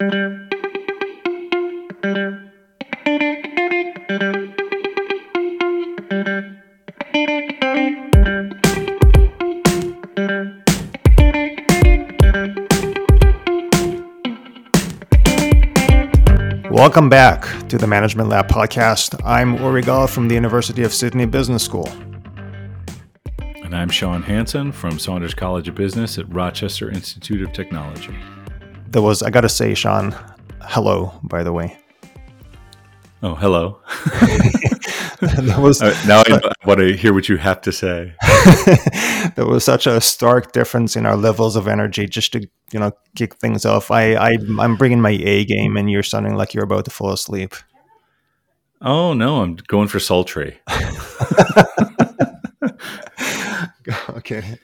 [0.00, 0.28] Welcome
[17.08, 19.20] back to the Management Lab podcast.
[19.24, 21.88] I'm Uri Gal from the University of Sydney Business School.
[23.64, 28.14] And I'm Sean Hansen from Saunders College of Business at Rochester Institute of Technology.
[28.90, 30.14] There was, I gotta say, Sean,
[30.62, 31.78] hello, by the way.
[33.22, 33.80] Oh, hello.
[35.20, 38.14] that was uh, now I want to hear what you have to say.
[39.34, 42.92] there was such a stark difference in our levels of energy just to you know
[43.16, 43.90] kick things off.
[43.90, 47.12] I, I I'm bringing my A game, and you're sounding like you're about to fall
[47.12, 47.56] asleep.
[48.80, 50.60] Oh no, I'm going for sultry.
[54.10, 54.58] okay.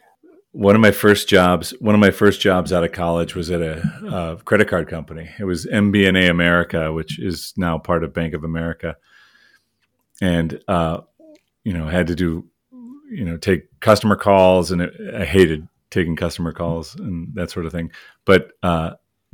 [0.55, 3.61] One of my first jobs, one of my first jobs out of college was at
[3.61, 5.29] a, a credit card company.
[5.39, 8.97] It was MBNA America, which is now part of Bank of America
[10.21, 11.01] and uh,
[11.65, 12.47] you know had to do
[13.11, 17.67] you know take customer calls, and it, I hated taking customer calls and that sort
[17.67, 17.91] of thing.
[18.25, 18.93] But uh,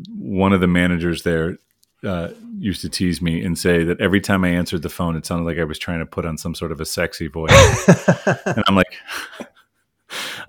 [0.08, 1.56] one of the managers there
[2.04, 5.24] uh, used to tease me and say that every time I answered the phone, it
[5.24, 7.88] sounded like I was trying to put on some sort of a sexy voice.
[8.46, 8.94] and I'm like,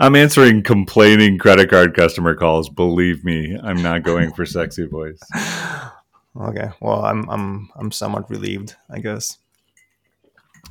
[0.01, 2.69] I'm answering complaining credit card customer calls.
[2.69, 5.19] Believe me, I'm not going for sexy voice.
[6.33, 9.37] Okay, well, I'm I'm I'm somewhat relieved, I guess.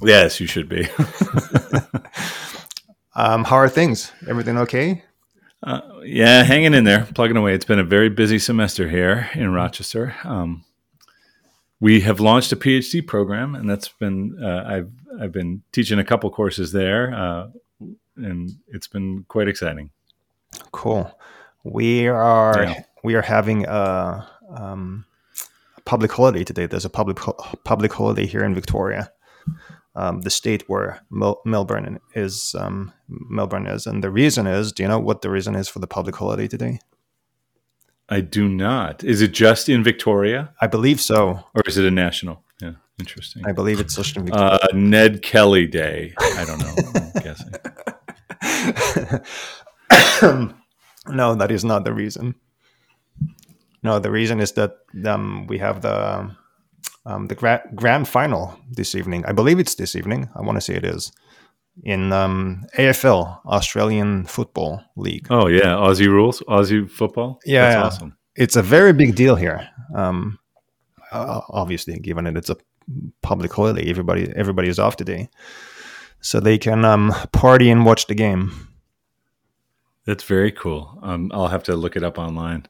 [0.01, 0.89] Yes, you should be.
[3.15, 4.11] um, how are things?
[4.27, 5.05] Everything okay?
[5.63, 7.53] Uh, yeah, hanging in there, plugging away.
[7.53, 10.17] It's been a very busy semester here in Rochester.
[10.25, 10.65] Um,
[11.79, 16.05] we have launched a PhD program, and that's been uh, I've I've been teaching a
[16.05, 17.49] couple courses there, uh,
[18.17, 19.91] and it's been quite exciting.
[20.73, 21.11] Cool.
[21.65, 22.83] We are yeah.
[23.05, 25.05] we are having a, um,
[25.77, 26.67] a public holiday today.
[26.67, 27.19] There's a public
[27.65, 29.13] public holiday here in Victoria
[29.95, 32.55] um, the state where Mel- Melbourne is.
[32.59, 34.73] Um, Melbourne is, and the reason is.
[34.73, 36.81] Do you know what the reason is for the public holiday today?
[38.09, 39.05] I do not.
[39.05, 40.53] Is it just in Victoria?
[40.61, 41.45] I believe so.
[41.55, 42.43] Or is it a national?
[42.61, 43.45] Yeah, interesting.
[43.47, 44.59] I believe it's just in Victoria.
[44.63, 46.15] Uh, Ned Kelly Day.
[46.19, 46.75] I don't know.
[46.95, 47.53] I'm guessing.
[51.09, 52.35] no, that is not the reason.
[53.83, 54.77] No, the reason is that
[55.07, 56.31] um, we have the
[57.07, 59.25] um, the gra- grand final this evening.
[59.25, 60.29] I believe it's this evening.
[60.35, 61.13] I want to say it is
[61.83, 65.27] in um, AFL, Australian Football League.
[65.31, 67.41] Oh yeah, Aussie rules, Aussie football.
[67.45, 68.17] Yeah, That's awesome.
[68.37, 69.69] It's a very big deal here.
[69.95, 70.39] Um,
[71.13, 72.57] obviously, given that it's a
[73.23, 75.31] public holiday, everybody everybody is off today,
[76.21, 78.69] so they can um, party and watch the game.
[80.07, 80.99] That's very cool.
[81.03, 82.67] Um, I'll have to look it up online.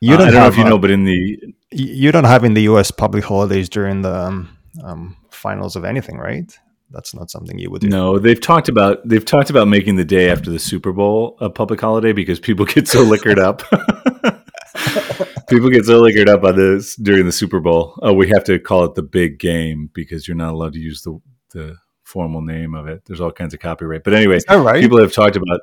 [0.00, 2.42] You don't, uh, I don't know if you know, but in the you don't have
[2.44, 2.90] in the U.S.
[2.90, 6.50] public holidays during the um, um, finals of anything, right?
[6.90, 7.88] That's not something you would do.
[7.88, 11.50] No, they've talked about they've talked about making the day after the Super Bowl a
[11.50, 13.62] public holiday because people get so liquored up.
[15.48, 17.98] people get so liquored up on this during the Super Bowl.
[18.02, 21.02] Oh, we have to call it the big game because you're not allowed to use
[21.02, 21.20] the
[21.52, 21.76] the
[22.10, 23.04] formal name of it.
[23.04, 24.02] There's all kinds of copyright.
[24.02, 24.80] But anyway, right?
[24.80, 25.60] people have talked about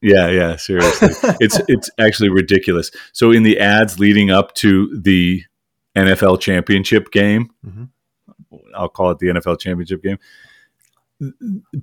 [0.00, 1.08] yeah, yeah, seriously.
[1.40, 2.90] it's it's actually ridiculous.
[3.12, 5.44] So in the ads leading up to the
[5.94, 7.84] NFL championship game, mm-hmm.
[8.74, 10.18] I'll call it the NFL championship game.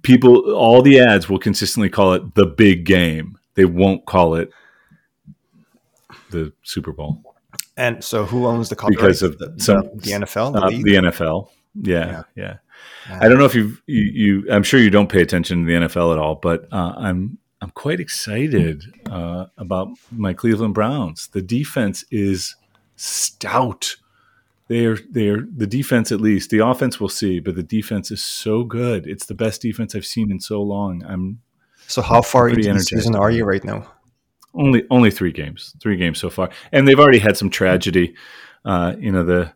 [0.02, 3.38] People all the ads will consistently call it the big game.
[3.54, 4.52] They won't call it
[6.32, 7.22] the Super Bowl.
[7.76, 8.98] And so who owns the copyright?
[8.98, 11.50] Because of the, the, the NFL, the, uh, the NFL.
[11.80, 12.24] Yeah, yeah.
[12.36, 12.58] yeah.
[13.10, 15.88] I don't know if you've, you, you, I'm sure you don't pay attention to the
[15.88, 21.28] NFL at all, but uh, I'm, I'm quite excited uh, about my Cleveland Browns.
[21.28, 22.56] The defense is
[22.96, 23.96] stout.
[24.68, 26.50] They are, they are the defense at least.
[26.50, 29.08] The offense we'll see, but the defense is so good.
[29.08, 31.04] It's the best defense I've seen in so long.
[31.08, 31.40] I'm
[31.88, 33.90] so how far into the season are you right now?
[34.54, 38.16] Only only three games, three games so far, and they've already had some tragedy.
[38.66, 39.54] Uh, you know the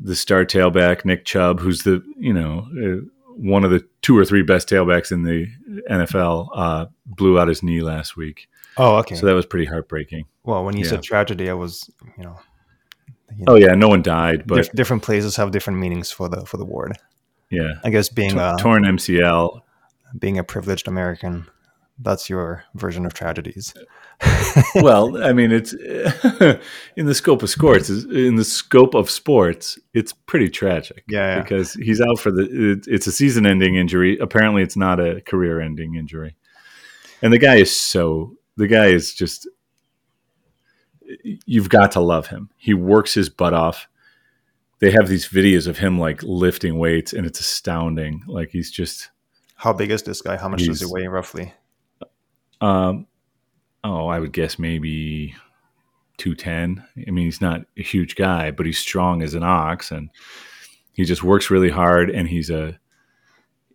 [0.00, 3.06] the star tailback Nick Chubb, who's the you know uh,
[3.36, 5.46] one of the two or three best tailbacks in the
[5.90, 8.48] NFL, uh, blew out his knee last week.
[8.76, 9.14] Oh, okay.
[9.14, 10.26] So that was pretty heartbreaking.
[10.44, 10.90] Well, when you yeah.
[10.90, 12.38] said tragedy, I was you know.
[13.36, 16.28] You know, oh yeah, no one died, but diff- different places have different meanings for
[16.28, 16.96] the for the word.
[17.48, 19.60] Yeah, I guess being T- a torn MCL,
[20.18, 21.46] being a privileged American,
[22.02, 23.74] that's your version of tragedies.
[24.76, 25.72] well, I mean, it's
[26.96, 27.88] in the scope of sports.
[27.88, 31.04] In the scope of sports, it's pretty tragic.
[31.08, 31.42] Yeah, yeah.
[31.42, 32.82] because he's out for the.
[32.86, 34.18] It's a season-ending injury.
[34.18, 36.36] Apparently, it's not a career-ending injury.
[37.22, 38.36] And the guy is so.
[38.56, 39.48] The guy is just.
[41.46, 42.50] you've got to love him.
[42.56, 43.88] He works his butt off.
[44.80, 48.22] They have these videos of him like lifting weights, and it's astounding.
[48.26, 49.10] Like he's just.
[49.56, 50.38] How big is this guy?
[50.38, 51.52] How much does he weigh roughly?
[52.60, 53.06] Um,
[53.84, 55.34] oh, I would guess maybe
[56.18, 56.84] 210.
[57.06, 60.10] I mean, he's not a huge guy, but he's strong as an ox and
[60.92, 62.78] he just works really hard and he's a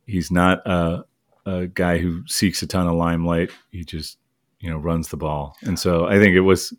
[0.06, 1.04] he's not a,
[1.46, 3.50] a guy who seeks a ton of limelight.
[3.72, 4.18] He just,
[4.60, 5.56] you know, runs the ball.
[5.64, 6.72] And so I think it was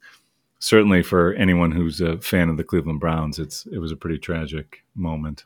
[0.61, 4.19] certainly for anyone who's a fan of the Cleveland Browns, it's it was a pretty
[4.19, 5.45] tragic moment.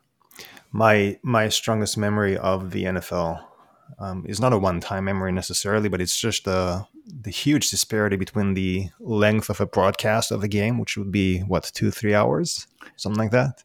[0.73, 3.43] My my strongest memory of the NFL
[3.99, 6.87] um, is not a one-time memory necessarily, but it's just the
[7.23, 11.41] the huge disparity between the length of a broadcast of a game, which would be
[11.41, 12.67] what two, three hours,
[12.97, 13.63] something like that.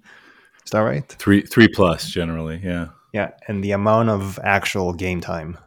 [0.66, 1.08] Is that right?
[1.08, 2.88] Three, three plus generally, yeah.
[3.14, 5.58] Yeah, and the amount of actual game time,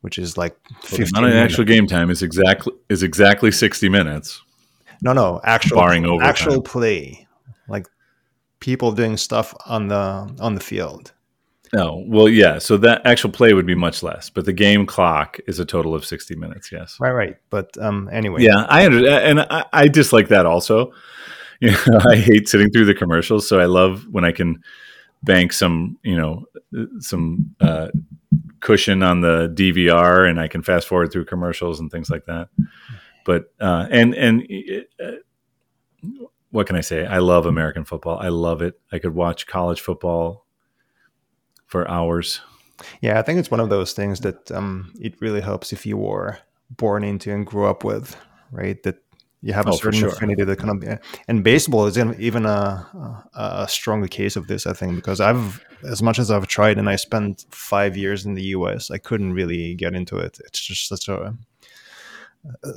[0.00, 0.56] which is like.
[0.90, 4.42] Well, the amount of actual game time is exactly is exactly sixty minutes.
[5.00, 7.26] No, no, actual barring actual play,
[7.68, 7.86] like
[8.60, 11.12] people doing stuff on the on the field.
[11.72, 12.58] No, well, yeah.
[12.58, 15.94] So that actual play would be much less, but the game clock is a total
[15.94, 16.72] of sixty minutes.
[16.72, 17.36] Yes, right, right.
[17.50, 20.92] But um, anyway, yeah, I understand, and I, I dislike that also.
[21.60, 24.62] You know, I hate sitting through the commercials, so I love when I can
[25.24, 26.44] bank some, you know,
[27.00, 27.88] some uh,
[28.60, 32.48] cushion on the DVR, and I can fast forward through commercials and things like that.
[33.24, 34.46] But uh, and and
[35.04, 35.10] uh,
[36.50, 37.04] what can I say?
[37.04, 38.18] I love American football.
[38.18, 38.78] I love it.
[38.92, 40.46] I could watch college football
[41.68, 42.40] for hours.
[43.00, 45.96] Yeah, I think it's one of those things that um, it really helps if you
[45.96, 46.38] were
[46.70, 48.16] born into and grew up with,
[48.50, 48.82] right?
[48.82, 48.96] That
[49.40, 50.08] you have a oh, certain sure.
[50.08, 50.98] affinity that kind of,
[51.28, 56.02] and baseball is even a, a, stronger case of this, I think, because I've, as
[56.02, 59.74] much as I've tried and I spent five years in the US, I couldn't really
[59.74, 60.38] get into it.
[60.44, 61.36] It's just such a,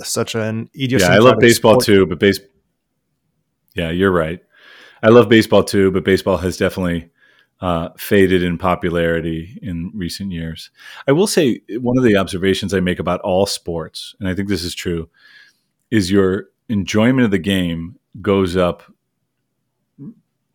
[0.03, 1.01] such an idiosyncratic.
[1.01, 1.85] Yeah, I love baseball sport.
[1.85, 2.39] too, but base.
[3.73, 4.43] Yeah, you're right.
[5.01, 7.09] I love baseball too, but baseball has definitely
[7.61, 10.71] uh, faded in popularity in recent years.
[11.07, 14.49] I will say one of the observations I make about all sports, and I think
[14.49, 15.09] this is true,
[15.91, 18.83] is your enjoyment of the game goes up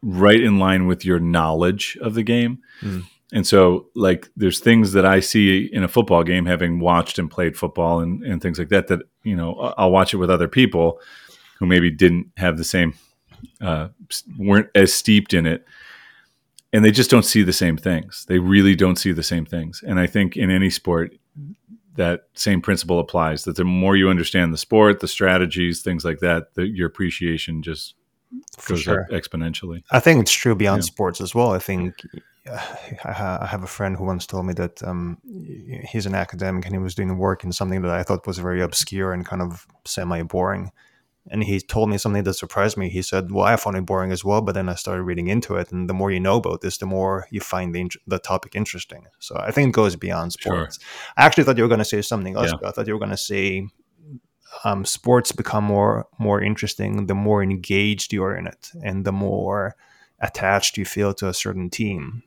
[0.02, 2.58] right in line with your knowledge of the game.
[2.80, 3.04] Mm.
[3.32, 7.30] And so, like, there's things that I see in a football game, having watched and
[7.30, 10.48] played football and, and things like that, that, you know, I'll watch it with other
[10.48, 11.00] people
[11.58, 12.94] who maybe didn't have the same,
[13.60, 13.88] uh,
[14.38, 15.64] weren't as steeped in it
[16.72, 18.24] and they just don't see the same things.
[18.28, 19.82] They really don't see the same things.
[19.86, 21.14] And I think in any sport,
[21.94, 23.44] that same principle applies.
[23.44, 27.62] That the more you understand the sport, the strategies, things like that, the, your appreciation
[27.62, 27.94] just
[28.66, 29.02] goes sure.
[29.02, 29.82] up exponentially.
[29.90, 30.86] I think it's true beyond yeah.
[30.86, 31.52] sports as well.
[31.52, 31.94] I think
[32.50, 32.58] uh,
[33.04, 35.18] I have a friend who once told me that um,
[35.88, 38.60] he's an academic and he was doing work in something that I thought was very
[38.60, 40.70] obscure and kind of semi boring
[41.28, 42.88] and he told me something that surprised me.
[42.88, 45.56] He said, "Well, I found it boring as well, but then I started reading into
[45.56, 48.54] it, and the more you know about this, the more you find the the topic
[48.54, 50.78] interesting." So I think it goes beyond sports.
[50.80, 51.12] Sure.
[51.16, 52.52] I actually thought you were going to say something else.
[52.52, 52.68] Yeah.
[52.68, 53.66] I thought you were going to say
[54.64, 59.12] um, sports become more more interesting the more engaged you are in it, and the
[59.12, 59.76] more
[60.20, 62.22] attached you feel to a certain team.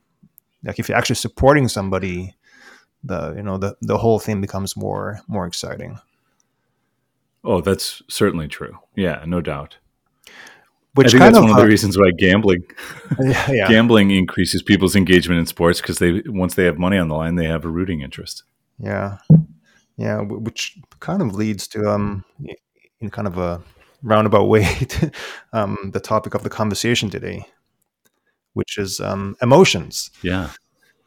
[0.63, 2.35] Like if you're actually supporting somebody,
[3.03, 5.99] the you know the the whole thing becomes more more exciting.
[7.43, 8.77] Oh, that's certainly true.
[8.95, 9.77] Yeah, no doubt.
[10.95, 12.63] Which I think that's one of the reasons why gambling,
[13.21, 13.67] yeah, yeah.
[13.67, 17.35] gambling increases people's engagement in sports because they once they have money on the line,
[17.35, 18.43] they have a rooting interest.
[18.79, 19.17] Yeah,
[19.97, 22.25] yeah, which kind of leads to um,
[22.99, 23.61] in kind of a
[24.01, 25.11] roundabout way, to,
[25.53, 27.45] um, the topic of the conversation today,
[28.53, 30.09] which is um, emotions.
[30.23, 30.49] Yeah,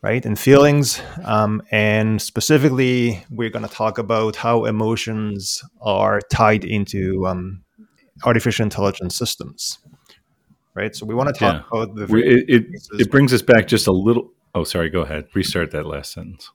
[0.02, 0.26] right?
[0.26, 1.00] And feelings.
[1.25, 7.62] Um, and specifically, we're going to talk about how emotions are tied into um,
[8.25, 9.78] artificial intelligence systems,
[10.75, 10.94] right?
[10.94, 11.78] So we want to talk yeah.
[11.82, 12.04] about the.
[12.16, 14.32] It, it, it brings us back just a little.
[14.54, 14.90] Oh, sorry.
[14.90, 15.28] Go ahead.
[15.35, 16.50] Restart that last sentence.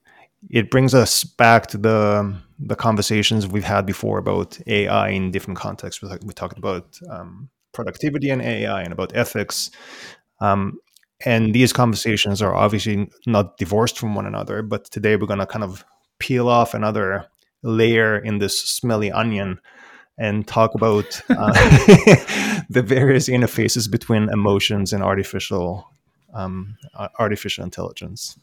[0.51, 5.57] It brings us back to the the conversations we've had before about AI in different
[5.57, 6.01] contexts.
[6.01, 9.71] We, we talked about um, productivity and AI and about ethics.
[10.39, 10.79] Um,
[11.25, 15.45] and these conversations are obviously not divorced from one another, but today we're going to
[15.45, 15.83] kind of
[16.19, 17.25] peel off another
[17.63, 19.59] layer in this smelly onion
[20.17, 21.53] and talk about uh,
[22.69, 25.89] the various interfaces between emotions and artificial
[26.33, 26.77] um,
[27.19, 28.37] artificial intelligence.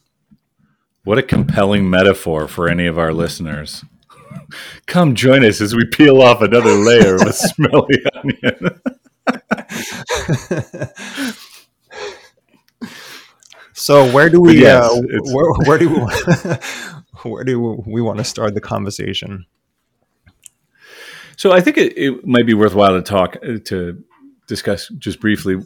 [1.04, 3.84] What a compelling metaphor for any of our listeners.
[4.86, 8.80] Come join us as we peel off another layer of a smelly onion.
[13.74, 15.00] So where do we yes, uh,
[15.32, 19.46] where, where do we where do we want to start the conversation?
[21.36, 24.02] So I think it, it might be worthwhile to talk uh, to
[24.46, 25.56] discuss just briefly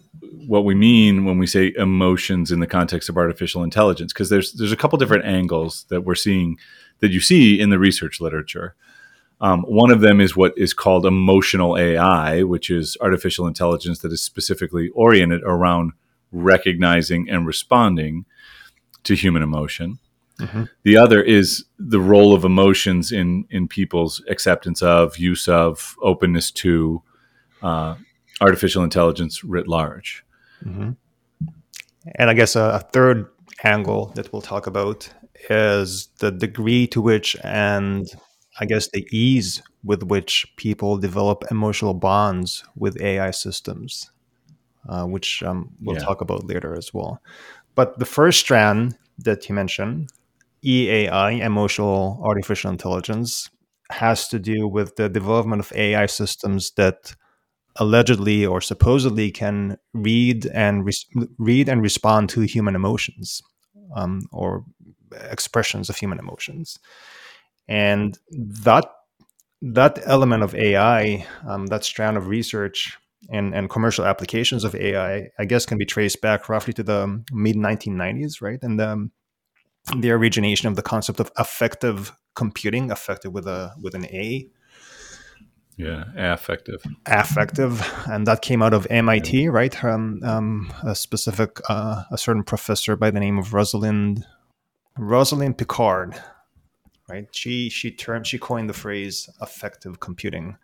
[0.46, 4.54] what we mean when we say emotions in the context of artificial intelligence because there's
[4.54, 6.56] there's a couple different angles that we're seeing
[7.00, 8.74] that you see in the research literature.
[9.40, 14.12] Um, one of them is what is called emotional AI, which is artificial intelligence that
[14.12, 15.92] is specifically oriented around
[16.32, 18.24] recognizing and responding
[19.04, 19.98] to human emotion.
[20.40, 20.64] Mm-hmm.
[20.84, 26.50] The other is the role of emotions in in people's acceptance of, use of, openness
[26.52, 27.02] to
[27.62, 27.96] uh,
[28.40, 30.24] artificial intelligence writ large.
[30.64, 30.90] Mm-hmm.
[32.14, 33.26] And I guess a, a, third
[33.64, 35.08] angle that we'll talk about
[35.50, 38.06] is the degree to which and
[38.60, 44.10] I guess the ease with which people develop emotional bonds with AI systems,
[44.88, 46.02] uh, which um, we'll yeah.
[46.02, 47.20] talk about later as well.
[47.74, 50.10] But the first strand that you mentioned
[50.64, 53.48] EAI, emotional artificial intelligence,
[53.90, 57.14] has to do with the development of AI systems that
[57.76, 63.40] allegedly or supposedly can read and re- read and respond to human emotions
[63.94, 64.64] um, or
[65.30, 66.78] expressions of human emotions,
[67.66, 68.86] and that
[69.62, 72.96] that element of AI, um, that strand of research
[73.30, 77.24] and, and commercial applications of AI, I guess, can be traced back roughly to the
[77.32, 78.58] mid 1990s, right?
[78.62, 79.10] And the
[79.96, 84.48] the origination of the concept of effective computing, affective with a with an A.
[85.76, 86.82] Yeah, affective.
[87.06, 89.48] Affective, and that came out of MIT, yeah.
[89.48, 89.84] right?
[89.84, 94.26] Um, um, a specific, uh, a certain professor by the name of Rosalind
[94.96, 96.20] Rosalind Picard,
[97.08, 97.28] right?
[97.32, 100.56] She she termed she coined the phrase affective computing.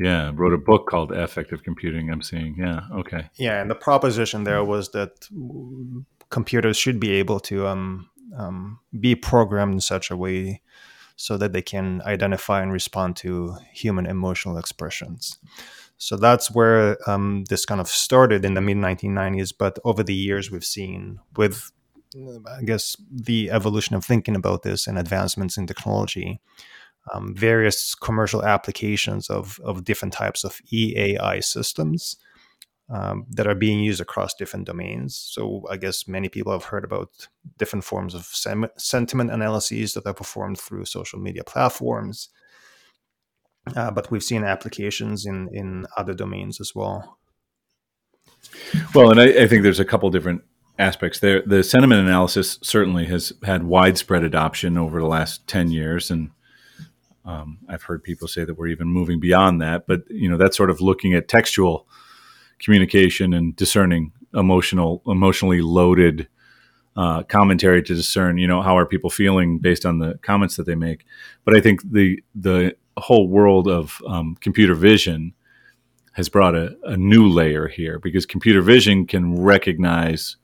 [0.00, 2.10] Yeah, wrote a book called Affective Computing.
[2.10, 2.56] I'm seeing.
[2.56, 3.28] Yeah, okay.
[3.36, 5.28] Yeah, and the proposition there was that
[6.30, 10.62] computers should be able to um, um, be programmed in such a way
[11.16, 15.38] so that they can identify and respond to human emotional expressions.
[15.98, 19.52] So that's where um, this kind of started in the mid 1990s.
[19.56, 21.72] But over the years, we've seen with,
[22.16, 26.40] I guess, the evolution of thinking about this and advancements in technology,
[27.12, 32.16] um, various commercial applications of, of different types of EAI systems
[32.90, 35.16] um, that are being used across different domains.
[35.16, 40.06] So I guess many people have heard about different forms of sem- sentiment analyses that
[40.06, 42.28] are performed through social media platforms.
[43.76, 47.18] Uh, but we've seen applications in in other domains as well.
[48.94, 50.42] Well, and I, I think there's a couple different
[50.78, 51.42] aspects there.
[51.44, 56.30] The sentiment analysis certainly has had widespread adoption over the last ten years, and
[57.24, 59.86] um, I've heard people say that we're even moving beyond that.
[59.86, 61.86] But you know, that's sort of looking at textual
[62.58, 66.28] communication and discerning emotional, emotionally loaded
[66.96, 70.66] uh, commentary to discern, you know, how are people feeling based on the comments that
[70.66, 71.04] they make.
[71.44, 75.32] But I think the the whole world of um, computer vision
[76.12, 80.36] has brought a, a new layer here because computer vision can recognize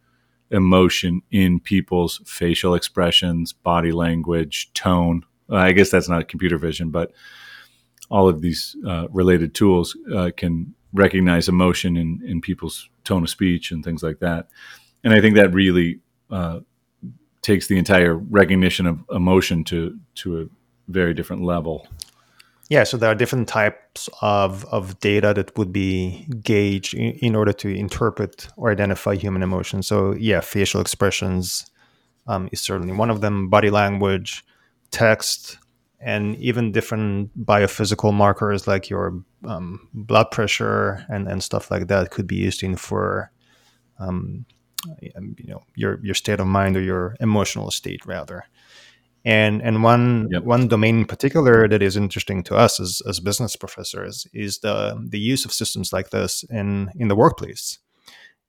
[0.51, 5.25] emotion in people's facial expressions, body language, tone.
[5.51, 7.13] Uh, I guess that's not computer vision, but
[8.11, 13.31] all of these uh, related tools uh, can recognize emotion in, in people's tone of
[13.31, 14.49] speech and things like that.
[15.05, 16.01] And I think that really
[16.31, 16.61] uh,
[17.43, 20.47] takes the entire recognition of emotion to to a
[20.89, 21.87] very different level.
[22.69, 27.37] Yeah, so there are different types of, of data that would be gauged in, in
[27.37, 29.87] order to interpret or identify human emotions.
[29.87, 31.71] So, yeah, facial expressions
[32.27, 34.45] um, is certainly one of them, body language,
[34.97, 35.59] text,
[36.01, 42.11] and even different biophysical markers like your um, blood pressure and, and stuff like that
[42.11, 43.31] could be used in for
[43.99, 44.47] um,
[45.01, 48.45] you know your your state of mind or your emotional state rather
[49.25, 50.45] and and one yep.
[50.45, 54.97] one domain in particular that is interesting to us as, as business professors is the
[55.09, 57.79] the use of systems like this in in the workplace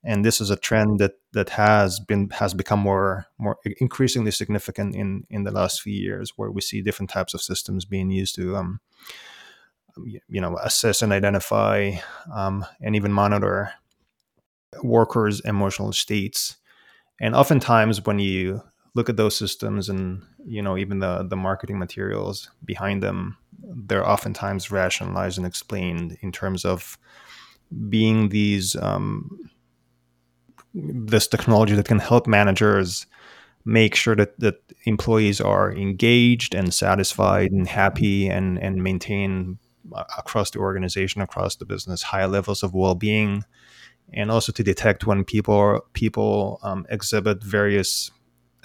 [0.04, 4.96] and this is a trend that that has been has become more more increasingly significant
[4.96, 8.36] in in the last few years where we see different types of systems being used
[8.36, 8.80] to um,
[10.06, 11.92] you know assess and identify
[12.34, 13.72] um, and even monitor
[14.84, 16.58] workers emotional states.
[17.20, 18.62] And oftentimes when you
[18.94, 24.08] look at those systems and you know even the the marketing materials behind them they're
[24.08, 26.98] oftentimes rationalized and explained in terms of
[27.90, 29.30] being these um,
[30.78, 33.06] this technology that can help managers
[33.66, 39.58] make sure that, that employees are engaged and satisfied and happy and, and maintain
[39.94, 43.44] uh, across the organization, across the business, high levels of well-being,
[44.14, 48.12] and also to detect when people people um, exhibit various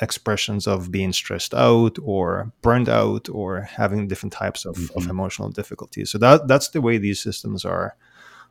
[0.01, 4.99] expressions of being stressed out or burned out or having different types of, mm-hmm.
[4.99, 6.11] of emotional difficulties.
[6.11, 7.97] So that that's the way these systems are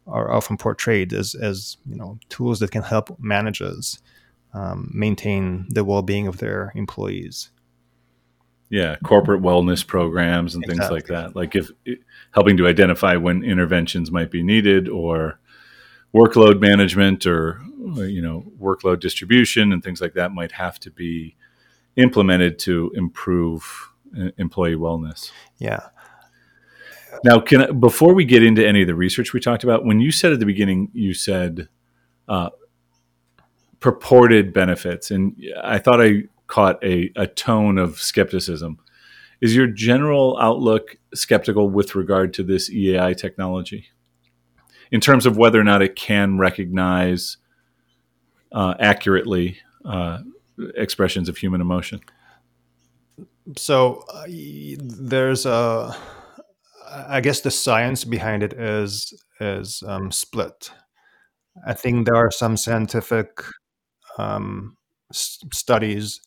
[0.08, 4.00] are often portrayed as as you know tools that can help managers
[4.54, 7.50] um, maintain the well being of their employees.
[8.70, 10.88] Yeah, corporate wellness programs and exactly.
[10.88, 11.36] things like that.
[11.36, 11.72] Like if
[12.32, 15.40] helping to identify when interventions might be needed or
[16.14, 17.62] workload management or
[17.98, 21.36] you know workload distribution and things like that might have to be
[21.98, 25.32] implemented to improve uh, employee wellness.
[25.58, 25.90] Yeah.
[27.24, 30.00] Now, can I, before we get into any of the research we talked about, when
[30.00, 31.68] you said at the beginning, you said
[32.28, 32.50] uh,
[33.80, 38.80] purported benefits, and I thought I caught a, a tone of skepticism.
[39.40, 43.92] Is your general outlook skeptical with regard to this EAI technology?
[44.92, 47.38] in terms of whether or not it can recognize
[48.52, 50.20] uh, accurately uh,
[50.76, 52.02] expressions of human emotion.
[53.56, 55.96] So uh, there's a,
[56.92, 60.72] I guess the science behind it is is um, split.
[61.66, 63.44] I think there are some scientific
[64.18, 64.78] um,
[65.12, 66.22] s- studies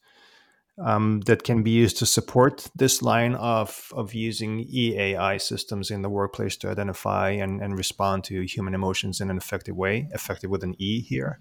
[0.83, 6.03] um, that can be used to support this line of, of using EAI systems in
[6.03, 10.51] the workplace to identify and, and respond to human emotions in an effective way, effective
[10.51, 11.41] with an E here.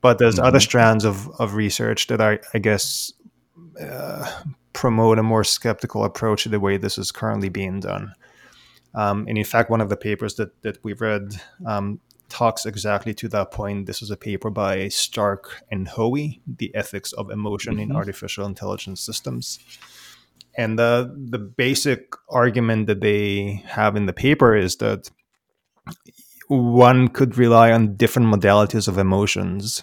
[0.00, 0.46] But there's mm-hmm.
[0.46, 3.12] other strands of, of research that I, I guess
[3.80, 4.42] uh,
[4.72, 8.12] promote a more skeptical approach to the way this is currently being done.
[8.94, 13.14] Um, and in fact, one of the papers that, that we read um, talks exactly
[13.14, 13.86] to that point.
[13.86, 17.90] This is a paper by Stark and Hoey, The Ethics of Emotion mm-hmm.
[17.90, 19.58] in Artificial Intelligence Systems.
[20.56, 25.10] And the, the basic argument that they have in the paper is that
[26.48, 29.82] one could rely on different modalities of emotions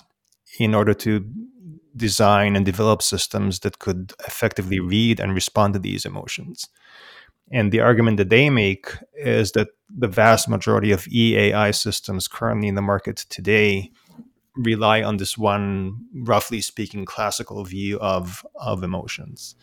[0.59, 1.25] in order to
[1.95, 6.67] design and develop systems that could effectively read and respond to these emotions.
[7.51, 12.67] And the argument that they make is that the vast majority of EAI systems currently
[12.67, 13.91] in the market today
[14.55, 19.55] rely on this one, roughly speaking, classical view of of emotions.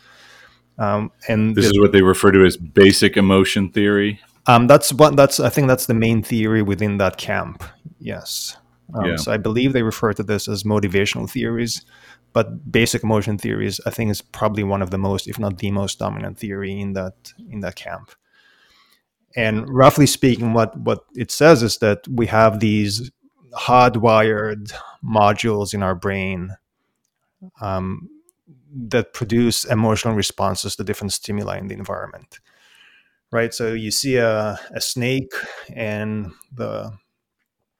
[0.77, 4.19] Um, and this the, is what they refer to as basic emotion theory.
[4.47, 7.63] Um, that's what that's I think that's the main theory within that camp.
[7.99, 8.57] Yes.
[8.93, 9.15] Um, yeah.
[9.17, 11.85] So I believe they refer to this as motivational theories
[12.33, 15.71] but basic emotion theories i think is probably one of the most if not the
[15.71, 18.11] most dominant theory in that in that camp.
[19.35, 23.11] And roughly speaking what what it says is that we have these
[23.53, 26.55] hardwired modules in our brain
[27.59, 28.09] um,
[28.89, 32.39] that produce emotional responses to different stimuli in the environment
[33.33, 33.53] right?
[33.53, 35.33] So you see a, a snake
[35.73, 36.93] and the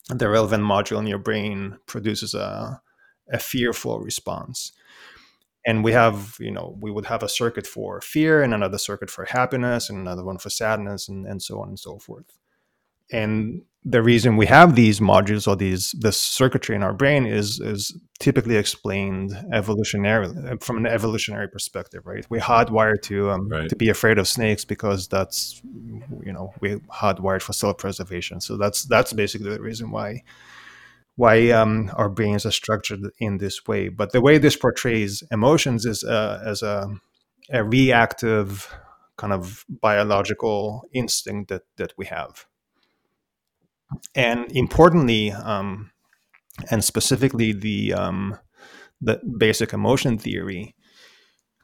[0.09, 2.81] the relevant module in your brain produces a
[3.31, 4.71] a fearful response.
[5.65, 9.09] And we have you know we would have a circuit for fear and another circuit
[9.09, 12.38] for happiness and another one for sadness and, and so on and so forth.
[13.12, 17.59] And the reason we have these modules or these this circuitry in our brain is
[17.59, 22.25] is typically explained evolutionarily from an evolutionary perspective right?
[22.29, 23.69] We hardwired to um, right.
[23.69, 25.62] to be afraid of snakes because that's
[26.25, 28.39] you know we hardwired for self-preservation.
[28.39, 30.23] So that's that's basically the reason why
[31.15, 33.89] why um, our brains are structured in this way.
[33.89, 36.89] But the way this portrays emotions is uh, as a,
[37.52, 38.73] a reactive
[39.17, 42.45] kind of biological instinct that that we have.
[44.15, 45.91] And importantly, um,
[46.71, 48.38] and specifically the um,
[49.02, 50.76] the basic emotion theory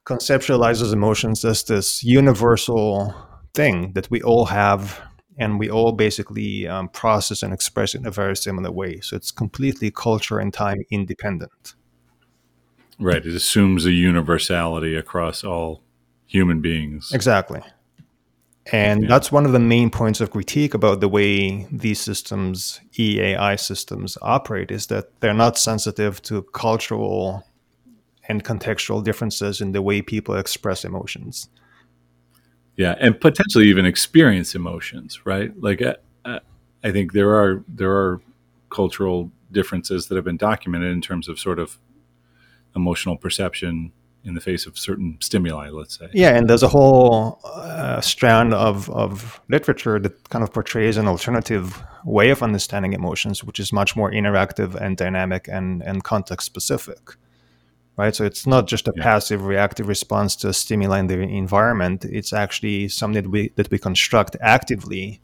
[0.05, 3.13] conceptualizes emotions as this universal
[3.53, 5.01] thing that we all have
[5.39, 8.99] and we all basically um, process and express it in a very similar way.
[8.99, 11.75] So it's completely culture and time independent.
[12.99, 13.25] Right.
[13.25, 15.81] It assumes a universality across all
[16.25, 17.11] human beings.
[17.13, 17.61] Exactly.
[18.71, 19.07] And yeah.
[19.07, 24.17] that's one of the main points of critique about the way these systems, EAI systems,
[24.21, 27.45] operate is that they're not sensitive to cultural
[28.27, 31.49] and contextual differences in the way people express emotions
[32.79, 35.93] yeah and potentially even experience emotions right like I, uh,
[36.25, 36.39] uh,
[36.83, 38.21] I think there are there are
[38.69, 41.77] cultural differences that have been documented in terms of sort of
[42.75, 43.91] emotional perception
[44.23, 46.07] in the face of certain stimuli, let's say.
[46.13, 51.07] Yeah, and there's a whole uh, strand of, of literature that kind of portrays an
[51.07, 56.45] alternative way of understanding emotions, which is much more interactive and dynamic and, and context
[56.45, 57.15] specific
[57.99, 58.15] right?
[58.15, 59.03] So it's not just a yeah.
[59.03, 62.05] passive reactive response to a stimuli in the environment.
[62.05, 65.19] It's actually something that we that we construct actively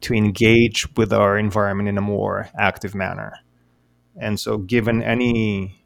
[0.00, 3.38] to engage with our environment in a more active manner.
[4.20, 5.80] And so, given any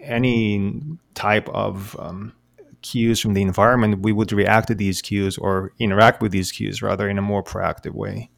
[0.00, 0.72] any
[1.14, 2.32] type of um,
[2.80, 6.80] cues from the environment, we would react to these cues or interact with these cues
[6.80, 8.30] rather in a more proactive way.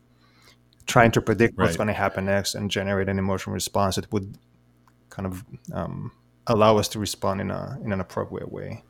[0.86, 1.76] Trying to predict what's Right.
[1.76, 4.36] going to happen next and generate an emotional response that would
[5.10, 6.10] kind of um,
[6.46, 8.82] allow us to respond in a in an appropriate way.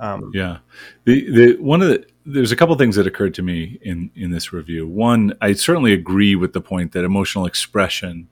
[0.00, 0.58] Um, Yeah,
[1.04, 4.30] the the one of the there's a couple things that occurred to me in in
[4.30, 4.86] this review.
[4.86, 8.28] One, I certainly agree with the point that emotional expression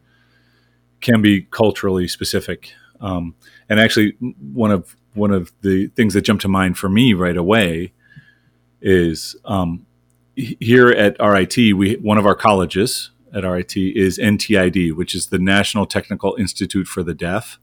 [1.00, 3.34] can be culturally specific, um,
[3.68, 4.16] and actually
[4.52, 7.92] one of one of the things that jumped to mind for me right away
[8.80, 9.86] is um,
[10.34, 11.56] here at RIT.
[11.56, 16.86] We one of our colleges at RIT is NTID, which is the National Technical Institute
[16.86, 17.58] for the Deaf,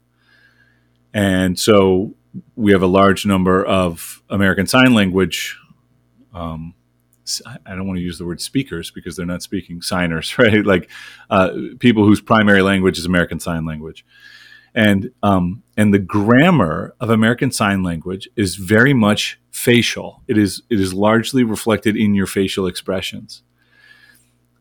[1.12, 2.14] and so
[2.56, 5.58] we have a large number of American Sign Language.
[6.32, 6.74] Um,
[7.66, 10.64] I don't want to use the word speakers because they're not speaking signers, right?
[10.64, 10.90] Like
[11.28, 14.04] uh, people whose primary language is American Sign Language,
[14.74, 20.22] and um, and the grammar of American Sign Language is very much facial.
[20.28, 23.42] It is it is largely reflected in your facial expressions,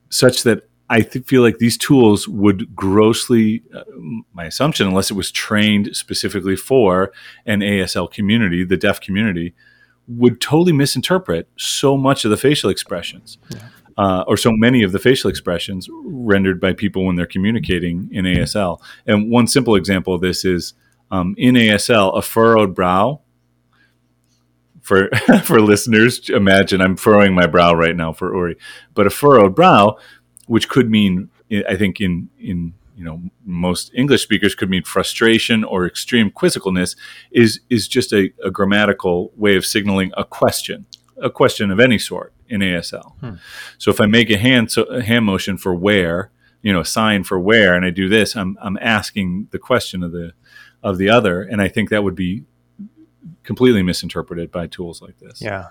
[0.09, 3.83] such that I th- feel like these tools would grossly, uh,
[4.33, 7.11] my assumption, unless it was trained specifically for
[7.45, 9.53] an ASL community, the deaf community,
[10.07, 13.37] would totally misinterpret so much of the facial expressions,
[13.97, 18.25] uh, or so many of the facial expressions rendered by people when they're communicating in
[18.25, 18.81] ASL.
[19.05, 20.73] And one simple example of this is
[21.11, 23.21] um, in ASL, a furrowed brow.
[24.81, 25.09] For
[25.43, 28.55] for listeners, imagine I'm furrowing my brow right now for Uri,
[28.95, 29.97] but a furrowed brow
[30.49, 31.29] which could mean
[31.67, 36.95] I think in in you know most English speakers could mean frustration or extreme quizzicalness
[37.31, 40.87] is is just a, a grammatical way of signaling a question,
[41.21, 43.13] a question of any sort in ASL.
[43.19, 43.35] Hmm.
[43.77, 46.31] So if I make a hand so, a hand motion for where,
[46.63, 50.01] you know, a sign for where, and I do this, I'm I'm asking the question
[50.01, 50.33] of the
[50.81, 52.43] of the other, and I think that would be
[53.43, 55.41] completely misinterpreted by tools like this.
[55.41, 55.67] Yeah.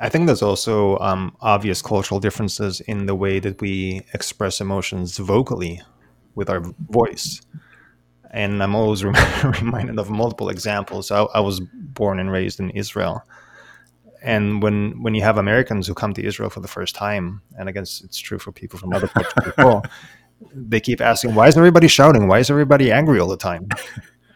[0.00, 5.18] I think there's also um, obvious cultural differences in the way that we express emotions
[5.18, 5.82] vocally
[6.34, 7.42] with our voice.
[8.30, 11.10] And I'm always rem- reminded of multiple examples.
[11.10, 13.22] I, I was born and raised in Israel.
[14.22, 17.68] And when, when you have Americans who come to Israel for the first time, and
[17.68, 19.86] I guess it's true for people from other parts of the world,
[20.54, 22.26] they keep asking, why is everybody shouting?
[22.26, 23.68] Why is everybody angry all the time?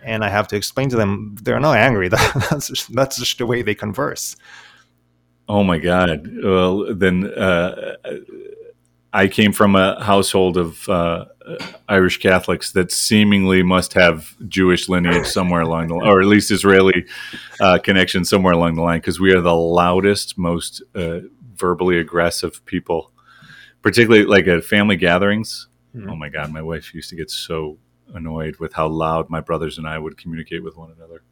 [0.02, 2.08] And I have to explain to them, they're not angry.
[2.50, 4.36] That's just, that's just the way they converse.
[5.48, 6.26] Oh my God!
[6.42, 7.96] Well, then uh,
[9.12, 11.26] I came from a household of uh,
[11.88, 16.50] Irish Catholics that seemingly must have Jewish lineage somewhere along the line, or at least
[16.50, 17.04] Israeli
[17.60, 21.20] uh, connection somewhere along the line, because we are the loudest, most uh,
[21.56, 23.12] verbally aggressive people,
[23.82, 25.68] particularly like at family gatherings.
[25.94, 26.10] Mhm.
[26.10, 26.50] Oh my God!
[26.52, 27.76] My wife used to get so
[28.14, 31.22] annoyed with how loud my brothers and I would communicate with one another.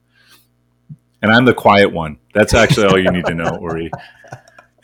[1.22, 2.18] And I'm the quiet one.
[2.35, 3.90] That's actually all you need to know, Uri.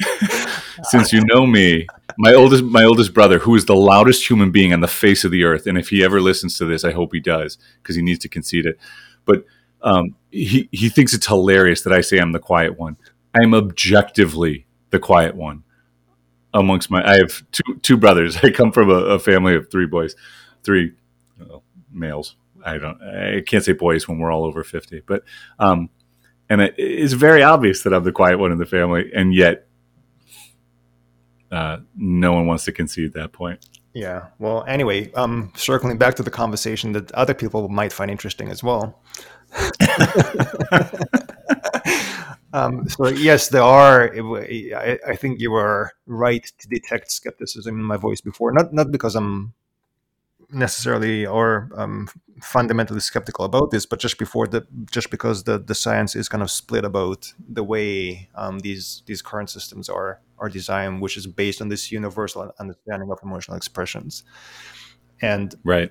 [0.85, 4.72] Since you know me, my oldest my oldest brother, who is the loudest human being
[4.72, 7.12] on the face of the earth, and if he ever listens to this, I hope
[7.12, 8.79] he does because he needs to concede it.
[9.24, 9.44] But
[9.83, 12.96] um, he he thinks it's hilarious that I say I'm the quiet one.
[13.40, 15.64] I'm objectively the quiet one
[16.55, 17.05] amongst my.
[17.05, 18.37] I have two two brothers.
[18.42, 20.14] I come from a, a family of three boys,
[20.62, 20.92] three
[21.40, 21.59] uh,
[21.90, 22.37] males.
[22.64, 23.01] I don't.
[23.03, 25.22] I can't say boys when we're all over fifty, but
[25.59, 25.90] um,
[26.50, 29.66] and it's very obvious that I'm the quiet one in the family, and yet
[31.50, 33.66] uh, no one wants to concede that point.
[33.94, 34.26] Yeah.
[34.38, 38.62] Well, anyway, um, circling back to the conversation that other people might find interesting as
[38.62, 39.00] well.
[42.52, 44.14] um, so yes, there are.
[44.14, 48.52] I, I think you were right to detect skepticism in my voice before.
[48.52, 49.54] Not not because I'm
[50.50, 52.08] necessarily or um,
[52.42, 56.42] fundamentally skeptical about this, but just before the just because the, the science is kind
[56.42, 61.26] of split about the way um, these these current systems are are designed, which is
[61.26, 64.22] based on this universal understanding of emotional expressions.
[65.20, 65.90] And Right.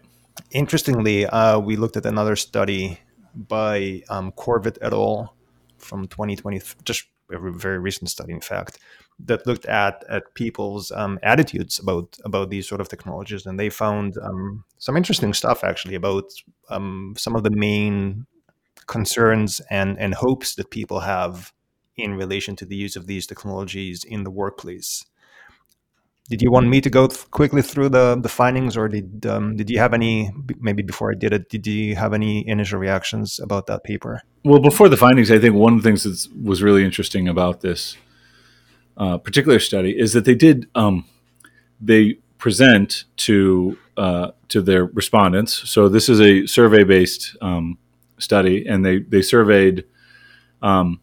[0.51, 2.99] interestingly, uh, we looked at another study
[3.35, 5.35] by um, Corvite et al.
[5.77, 8.79] from 2020, just a very recent study, in fact,
[9.19, 13.69] that looked at at people's um, attitudes about about these sort of technologies, and they
[13.69, 16.31] found um, some interesting stuff actually about
[16.69, 18.25] um, some of the main
[18.85, 21.51] concerns and and hopes that people have
[21.97, 25.05] in relation to the use of these technologies in the workplace.
[26.29, 29.55] Did you want me to go th- quickly through the, the findings, or did um,
[29.55, 30.29] did you have any?
[30.59, 34.21] Maybe before I did it, did you have any initial reactions about that paper?
[34.43, 37.61] Well, before the findings, I think one of the things that was really interesting about
[37.61, 37.97] this
[38.97, 41.05] uh, particular study is that they did um,
[41.79, 45.69] they present to uh, to their respondents.
[45.69, 47.77] So this is a survey based um,
[48.19, 49.85] study, and they they surveyed.
[50.61, 50.99] Um,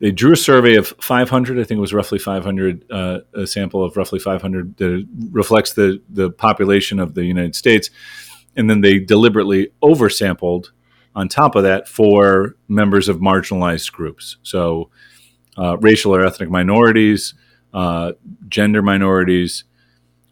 [0.00, 1.58] they drew a survey of 500.
[1.58, 6.02] I think it was roughly 500, uh, a sample of roughly 500 that reflects the
[6.08, 7.90] the population of the United States,
[8.56, 10.70] and then they deliberately oversampled
[11.14, 14.36] on top of that for members of marginalized groups.
[14.42, 14.90] So,
[15.56, 17.34] uh, racial or ethnic minorities,
[17.74, 18.12] uh,
[18.48, 19.64] gender minorities,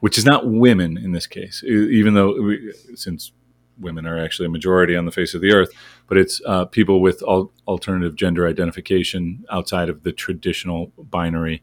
[0.01, 3.33] which is not women in this case, even though we, since
[3.81, 5.71] women are actually a majority on the face of the earth,
[6.09, 11.63] but it's uh, people with al- alternative gender identification outside of the traditional binary.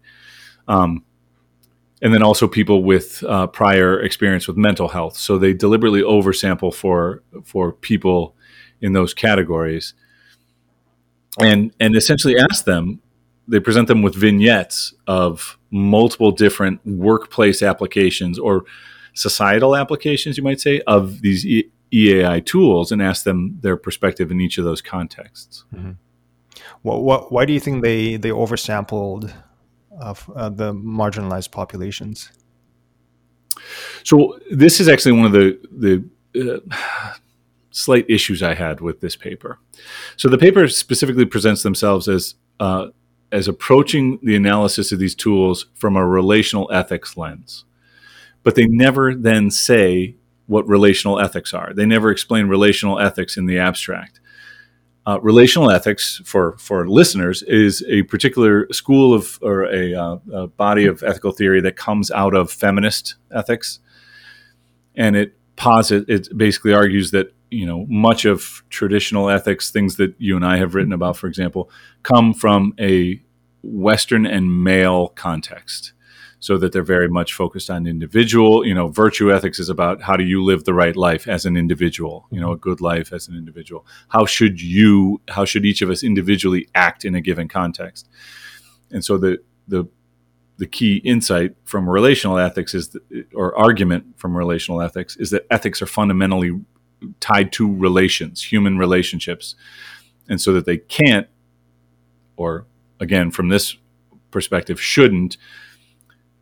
[0.68, 1.04] Um,
[2.02, 5.18] and then also people with uh, prior experience with mental health.
[5.18, 8.36] So they deliberately oversample for for people
[8.82, 9.94] in those categories,
[11.39, 13.02] and and essentially ask them.
[13.48, 18.66] They present them with vignettes of multiple different workplace applications or
[19.14, 24.32] societal applications, you might say, of these e- EAI tools, and ask them their perspective
[24.32, 25.64] in each of those contexts.
[25.74, 25.92] Mm-hmm.
[26.82, 29.32] What, what, why do you think they they oversampled
[30.00, 32.32] of uh, the marginalized populations?
[34.04, 36.04] So this is actually one of the the
[36.36, 37.14] uh,
[37.72, 39.60] slight issues I had with this paper.
[40.18, 42.88] So the paper specifically presents themselves as uh,
[43.36, 47.65] as approaching the analysis of these tools from a relational ethics lens,
[48.43, 50.15] but they never then say
[50.48, 51.74] what relational ethics are.
[51.74, 54.21] They never explain relational ethics in the abstract.
[55.06, 60.48] Uh, relational ethics, for for listeners, is a particular school of or a, uh, a,
[60.48, 63.80] body of ethical theory that comes out of feminist ethics,
[64.95, 70.15] and it posit it basically argues that you know much of traditional ethics, things that
[70.17, 71.69] you and I have written about, for example,
[72.02, 73.21] come from a
[73.65, 75.93] Western and male context
[76.39, 78.63] so that they're very much focused on individual.
[78.65, 81.58] You know, virtue ethics is about how do you live the right life as an
[81.58, 83.86] individual, you know, a good life as an individual.
[84.10, 88.08] How should you, how should each of us individually act in a given context?
[88.91, 89.86] And so the, the,
[90.58, 93.01] the key insight from relational ethics is, that,
[93.34, 96.62] or argument from relational ethics, is that ethics are fundamentally
[97.19, 99.56] tied to relations, human relationships.
[100.30, 101.28] And so that they can't,
[102.38, 102.67] or
[103.00, 103.78] again, from this
[104.32, 105.38] perspective, shouldn't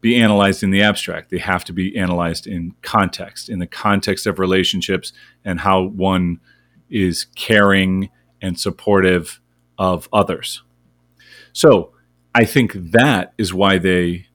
[0.01, 1.29] be analyzed in the abstract.
[1.29, 5.13] They have to be analyzed in context, in the context of relationships
[5.45, 6.41] and how one
[6.89, 8.09] is caring
[8.41, 9.39] and supportive
[9.77, 10.61] of others.
[11.53, 11.93] So
[12.35, 14.27] I think that is why they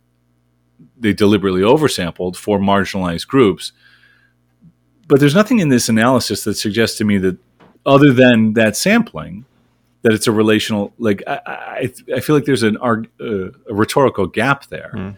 [1.00, 3.72] they deliberately oversampled for marginalized groups.
[5.06, 7.38] But there's nothing in this analysis that suggests to me that
[7.86, 9.44] other than that sampling,
[10.02, 14.26] that it's a relational like I, I, I feel like there's an uh, a rhetorical
[14.26, 14.92] gap there.
[14.94, 15.16] Mm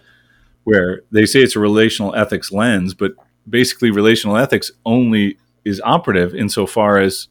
[0.65, 3.15] where they say it's a relational ethics lens, but
[3.49, 7.29] basically relational ethics only is operative insofar as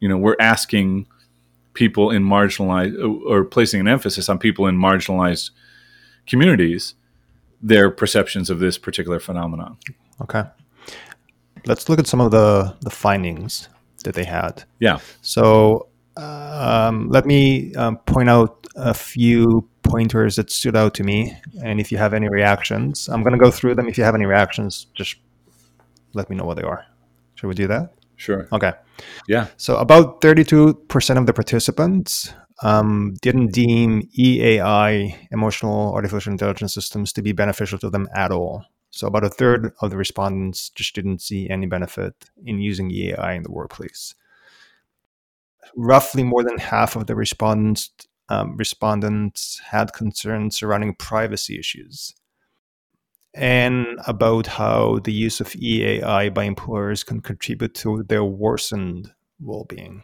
[0.00, 1.06] you know we're asking
[1.74, 2.96] people in marginalized
[3.26, 5.50] or placing an emphasis on people in marginalized
[6.26, 6.94] communities
[7.62, 9.78] their perceptions of this particular phenomenon.
[10.20, 10.44] Okay.
[11.64, 13.68] Let's look at some of the the findings
[14.04, 14.64] that they had.
[14.78, 14.98] Yeah.
[15.22, 21.36] So um, let me um, point out a few pointers that stood out to me.
[21.62, 23.88] And if you have any reactions, I'm going to go through them.
[23.88, 25.16] If you have any reactions, just
[26.14, 26.84] let me know what they are.
[27.34, 27.92] Should we do that?
[28.16, 28.48] Sure.
[28.52, 28.72] Okay.
[29.28, 29.48] Yeah.
[29.56, 37.22] So about 32% of the participants um, didn't deem EAI, emotional artificial intelligence systems, to
[37.22, 38.64] be beneficial to them at all.
[38.90, 43.36] So about a third of the respondents just didn't see any benefit in using EAI
[43.36, 44.14] in the workplace.
[45.74, 47.90] Roughly more than half of the respondents
[48.28, 52.14] um, respondents had concerns surrounding privacy issues
[53.36, 60.02] and about how the use of EAI by employers can contribute to their worsened well-being.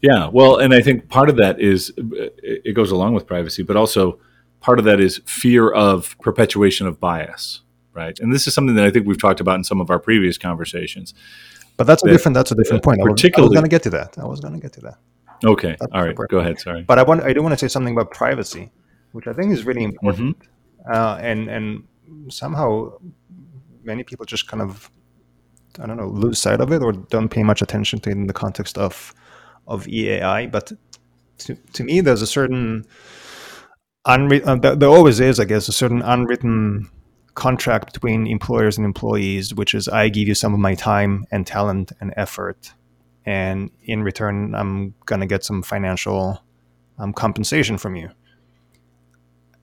[0.00, 3.76] Yeah, well, and I think part of that is it goes along with privacy, but
[3.76, 4.20] also
[4.60, 7.62] part of that is fear of perpetuation of bias,
[7.92, 8.16] right?
[8.20, 10.38] And this is something that I think we've talked about in some of our previous
[10.38, 11.14] conversations.
[11.78, 13.00] But that's a different that's a different point.
[13.00, 14.18] Particularly, I was, was going to get to that.
[14.18, 14.98] I was going to get to that.
[15.44, 15.76] Okay.
[15.78, 16.16] That's All right.
[16.28, 16.58] Go ahead.
[16.58, 16.82] Sorry.
[16.82, 18.72] But I want I do want to say something about privacy,
[19.12, 20.38] which I think is really important.
[20.40, 20.92] Mm-hmm.
[20.92, 21.84] Uh, and and
[22.28, 22.98] somehow
[23.84, 24.90] many people just kind of
[25.78, 28.26] I don't know lose sight of it or don't pay much attention to it in
[28.26, 29.14] the context of
[29.68, 30.50] of EAI.
[30.50, 30.72] But
[31.38, 32.84] to to me, there's a certain
[34.04, 36.90] unwritten uh, there always is, I guess, a certain unwritten
[37.38, 41.46] contract between employers and employees, which is I give you some of my time and
[41.46, 42.72] talent and effort
[43.28, 46.42] and in return, I'm going to get some financial
[46.98, 48.08] um, compensation from you.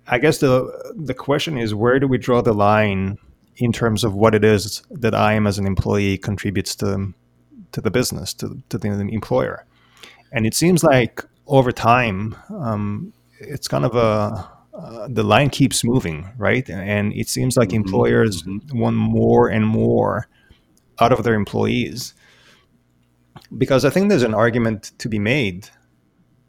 [0.08, 3.18] I guess the the question is where do we draw the line
[3.58, 7.16] in terms of what it is that I am as an employee contributes to
[7.72, 9.66] to the business, to, to the employer.
[10.32, 15.84] And it seems like over time, um, it's kind of a uh, the line keeps
[15.84, 16.70] moving, right?
[16.70, 17.78] And it seems like mm-hmm.
[17.78, 20.28] employers want more and more
[21.00, 22.14] out of their employees.
[23.58, 25.70] Because I think there's an argument to be made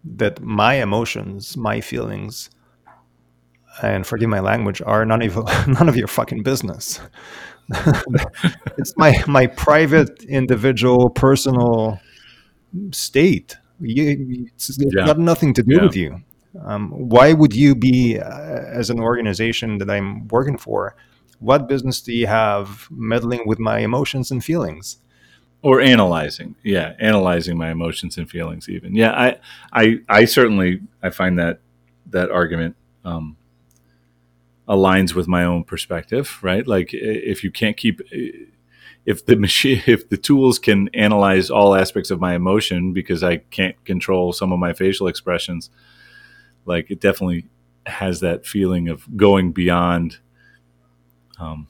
[0.05, 2.51] that my emotions, my feelings,
[3.83, 5.37] and forgive my language, are none of
[5.69, 7.01] none of your fucking business.
[8.79, 12.01] it's my my private, individual, personal
[12.91, 13.57] state.
[13.81, 15.07] You, it's yeah.
[15.07, 15.83] got nothing to do yeah.
[15.83, 16.23] with you.
[16.65, 20.97] Um, why would you be, uh, as an organization that I'm working for,
[21.39, 24.99] what business do you have meddling with my emotions and feelings?
[25.63, 28.69] Or analyzing, yeah, analyzing my emotions and feelings.
[28.69, 29.37] Even, yeah, I,
[29.73, 31.61] I, I certainly I find that
[32.11, 33.37] that argument um,
[34.69, 36.39] aligns with my own perspective.
[36.41, 38.01] Right, like if you can't keep
[39.07, 43.37] if the machine if the tools can analyze all aspects of my emotion because i
[43.37, 45.71] can't control some of my facial expressions
[46.67, 47.47] like it definitely
[47.87, 50.19] has that feeling of going beyond
[51.39, 51.69] um,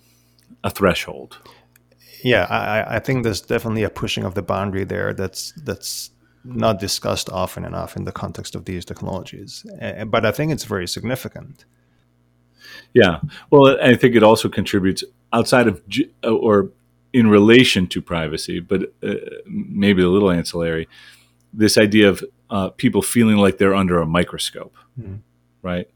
[0.64, 1.38] a threshold.
[2.22, 6.10] Yeah I, I think there's definitely a pushing of the boundary there that's that's
[6.44, 9.66] not discussed often enough in the context of these technologies.
[10.06, 11.64] But i think it's very significant.
[12.94, 13.20] Yeah.
[13.50, 15.82] Well i think it also contributes outside of
[16.24, 16.70] or
[17.12, 19.14] in relation to privacy, but uh,
[19.46, 20.86] maybe a little ancillary,
[21.50, 25.20] this idea of uh, people feeling like they're under a microscope, mm.
[25.62, 25.88] right?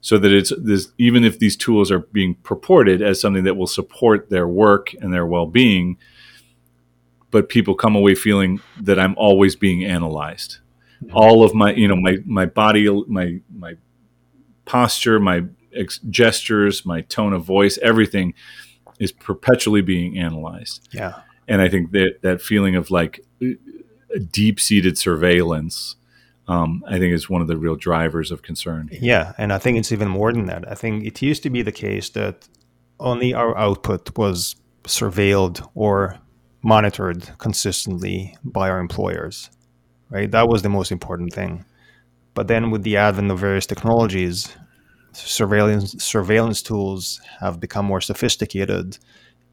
[0.00, 3.66] So that it's this, even if these tools are being purported as something that will
[3.66, 5.96] support their work and their well-being,
[7.30, 10.58] but people come away feeling that I'm always being analyzed.
[11.02, 11.10] Mm.
[11.12, 13.74] All of my, you know, my my body, my my
[14.64, 18.34] posture, my ex- gestures, my tone of voice, everything
[18.98, 20.88] is perpetually being analyzed.
[20.92, 21.20] Yeah.
[21.48, 23.20] And I think that that feeling of like
[24.18, 25.96] deep seated surveillance,
[26.48, 28.88] um, I think is one of the real drivers of concern.
[28.92, 29.32] Yeah.
[29.38, 30.70] And I think it's even more than that.
[30.70, 32.48] I think it used to be the case that
[33.00, 36.18] only our output was surveilled or
[36.62, 39.50] monitored consistently by our employers,
[40.10, 40.30] right?
[40.30, 41.64] That was the most important thing.
[42.34, 44.56] But then with the advent of various technologies,
[45.12, 48.98] surveillance surveillance tools have become more sophisticated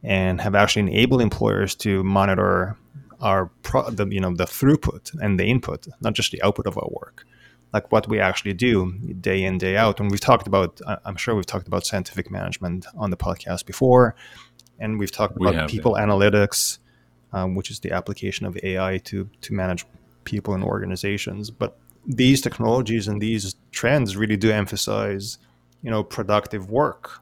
[0.04, 2.78] and have actually enabled employers to monitor
[3.24, 6.78] our pro, the, you know the throughput and the input, not just the output of
[6.78, 7.26] our work,
[7.74, 10.00] like what we actually do day in day out.
[10.00, 14.16] And we've talked about, I'm sure we've talked about scientific management on the podcast before,
[14.80, 16.80] and we've talked about we people analytics,
[17.32, 19.86] um, which is the application of AI to to manage
[20.26, 21.50] people and organizations.
[21.50, 25.38] But these technologies and these trends really do emphasize
[25.82, 27.22] you know productive work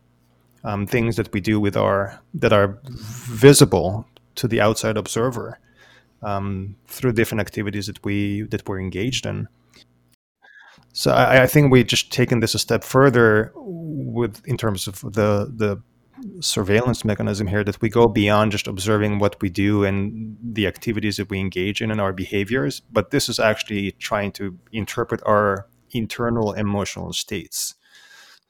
[0.64, 5.60] um, things that we do with our that are visible to the outside observer
[6.24, 9.48] um, through different activities that we that we're engaged in
[10.94, 15.02] so I, I think we've just taken this a step further with in terms of
[15.02, 15.82] the the
[16.40, 21.18] surveillance mechanism here that we go beyond just observing what we do and the activities
[21.18, 25.68] that we engage in and our behaviors but this is actually trying to interpret our
[25.94, 27.74] internal emotional states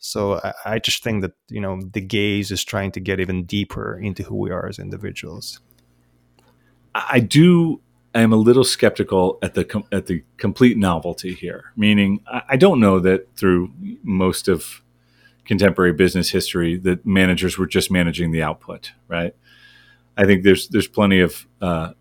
[0.01, 3.45] so I, I just think that you know the gaze is trying to get even
[3.45, 5.61] deeper into who we are as individuals.
[6.93, 7.81] I do.
[8.13, 11.71] I am a little skeptical at the com- at the complete novelty here.
[11.75, 13.71] Meaning, I, don't know that through
[14.03, 14.81] most of
[15.45, 19.33] contemporary business history that managers were just managing the output, right?
[20.17, 21.93] I think there's there's plenty of uh,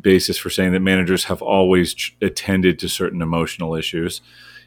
[0.00, 4.20] basis for saying that managers have always attended to certain emotional issues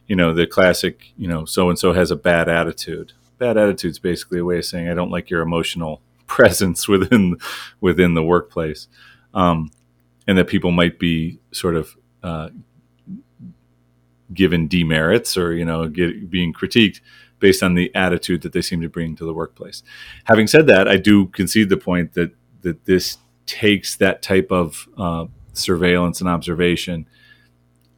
[0.07, 3.13] you know, the classic, you know, so and so has a bad attitude.
[3.37, 6.01] Bad attitude is basically a way of saying I don't like your emotional
[6.33, 7.37] presence within
[7.81, 8.87] within the workplace,
[9.33, 9.69] um,
[10.27, 12.49] and that people might be sort of uh,
[14.33, 17.01] given demerits or you know get, being critiqued
[17.39, 19.83] based on the attitude that they seem to bring to the workplace.
[20.23, 24.87] Having said that, I do concede the point that that this takes that type of
[24.97, 27.05] uh, surveillance and observation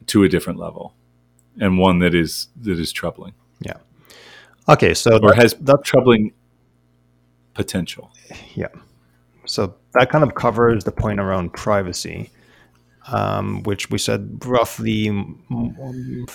[0.08, 0.94] to a different level
[1.60, 3.34] and one that is that is troubling.
[3.60, 3.78] Yeah.
[4.68, 6.34] Okay, so or that, has that troubling
[7.56, 8.12] potential.
[8.54, 8.68] Yeah.
[9.46, 12.30] So that kind of covers the point around privacy,
[13.08, 15.12] um, which we said roughly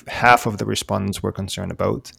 [0.09, 2.11] half of the respondents were concerned about.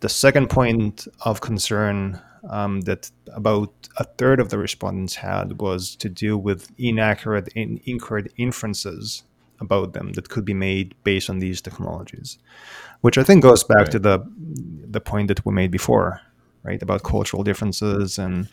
[0.00, 5.96] The second point of concern um, that about a third of the respondents had was
[5.96, 9.22] to do with inaccurate and incorrect inferences
[9.60, 12.38] about them that could be made based on these technologies,
[13.00, 13.90] which I think goes back right.
[13.92, 14.18] to the
[14.88, 16.20] the point that we made before,
[16.66, 18.48] right, about cultural differences and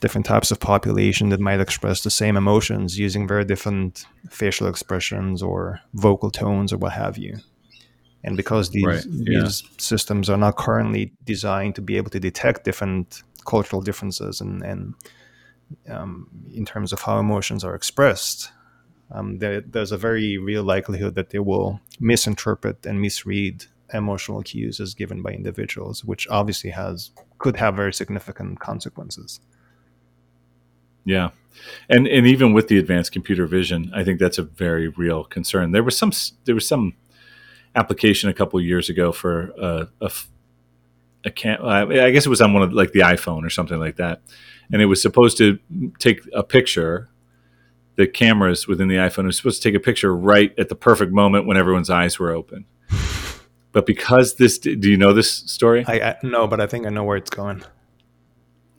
[0.00, 5.42] different types of population that might express the same emotions using very different facial expressions
[5.42, 7.38] or vocal tones or what have you.
[8.22, 9.04] And because these, right.
[9.06, 9.42] yeah.
[9.42, 14.62] these systems are not currently designed to be able to detect different cultural differences and,
[14.62, 14.94] and
[15.88, 18.50] um, in terms of how emotions are expressed,
[19.10, 24.80] um, there, there's a very real likelihood that they will misinterpret and misread emotional cues
[24.80, 27.10] as given by individuals, which obviously has
[27.44, 29.38] could have very significant consequences.
[31.04, 31.28] Yeah,
[31.90, 35.72] and and even with the advanced computer vision, I think that's a very real concern.
[35.72, 36.12] There was some
[36.46, 36.94] there was some
[37.74, 40.10] application a couple years ago for a, a,
[41.26, 43.96] a can I guess it was on one of like the iPhone or something like
[43.96, 44.22] that,
[44.72, 45.58] and it was supposed to
[45.98, 47.10] take a picture.
[47.96, 51.12] The cameras within the iPhone was supposed to take a picture right at the perfect
[51.12, 52.64] moment when everyone's eyes were open.
[53.74, 55.84] But because this, do you know this story?
[55.86, 57.62] I, I no, but I think I know where it's going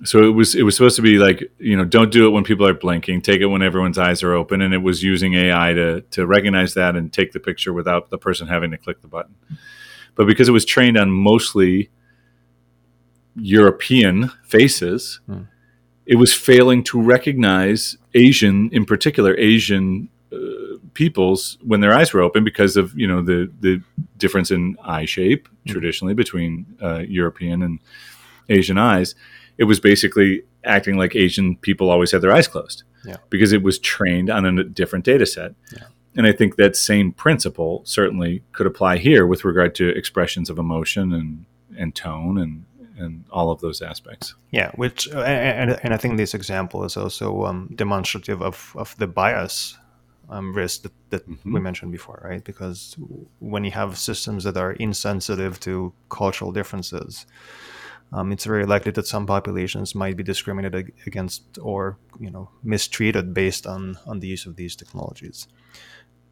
[0.03, 2.43] so it was it was supposed to be like you know don't do it when
[2.43, 5.73] people are blinking take it when everyone's eyes are open and it was using ai
[5.73, 9.07] to to recognize that and take the picture without the person having to click the
[9.07, 9.35] button
[10.15, 11.89] but because it was trained on mostly
[13.35, 15.43] european faces hmm.
[16.05, 20.37] it was failing to recognize asian in particular asian uh,
[20.95, 23.81] peoples when their eyes were open because of you know the the
[24.17, 25.71] difference in eye shape hmm.
[25.71, 27.79] traditionally between uh, european and
[28.49, 29.13] asian eyes
[29.57, 33.17] it was basically acting like Asian people always had their eyes closed yeah.
[33.29, 35.53] because it was trained on a different data set.
[35.71, 35.83] Yeah.
[36.17, 40.57] And I think that same principle certainly could apply here with regard to expressions of
[40.57, 41.45] emotion and,
[41.77, 42.65] and tone and,
[42.97, 44.33] and all of those aspects.
[44.51, 49.07] Yeah, which and, and I think this example is also um, demonstrative of, of the
[49.07, 49.77] bias
[50.29, 51.53] um, risk that, that mm-hmm.
[51.53, 52.43] we mentioned before, right?
[52.43, 52.95] Because
[53.39, 57.25] when you have systems that are insensitive to cultural differences,
[58.11, 63.33] um, it's very likely that some populations might be discriminated against or you know mistreated
[63.33, 65.47] based on on the use of these technologies.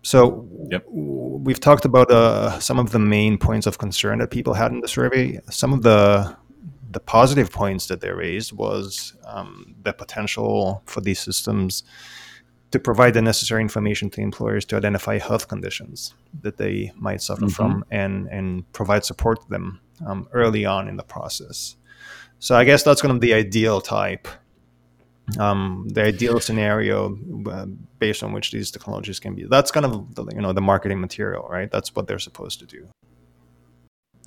[0.01, 0.85] So yep.
[0.89, 4.81] we've talked about uh, some of the main points of concern that people had in
[4.81, 5.39] the survey.
[5.49, 6.35] Some of the
[6.91, 11.83] the positive points that they raised was um, the potential for these systems
[12.74, 17.45] to provide the necessary information to employers to identify health conditions that they might suffer
[17.45, 17.49] mm-hmm.
[17.49, 21.76] from and and provide support to them um, early on in the process.
[22.39, 24.28] So I guess that's going to be the ideal type,
[25.38, 27.15] um, the ideal scenario
[27.47, 27.67] uh,
[27.99, 29.43] based on which these technologies can be.
[29.43, 31.69] That's kind of the, you know the marketing material, right?
[31.69, 32.88] That's what they're supposed to do.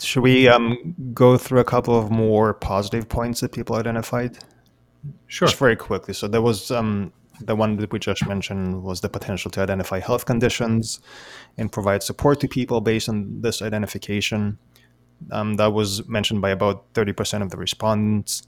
[0.01, 4.39] Should we um, go through a couple of more positive points that people identified?
[5.27, 5.49] Sure.
[5.49, 6.15] Just very quickly.
[6.15, 10.01] So there was um, the one that we just mentioned was the potential to identify
[10.01, 11.01] health conditions
[11.57, 14.59] and provide support to people based on this identification.
[15.31, 18.43] Um, that was mentioned by about 30% of the respondents.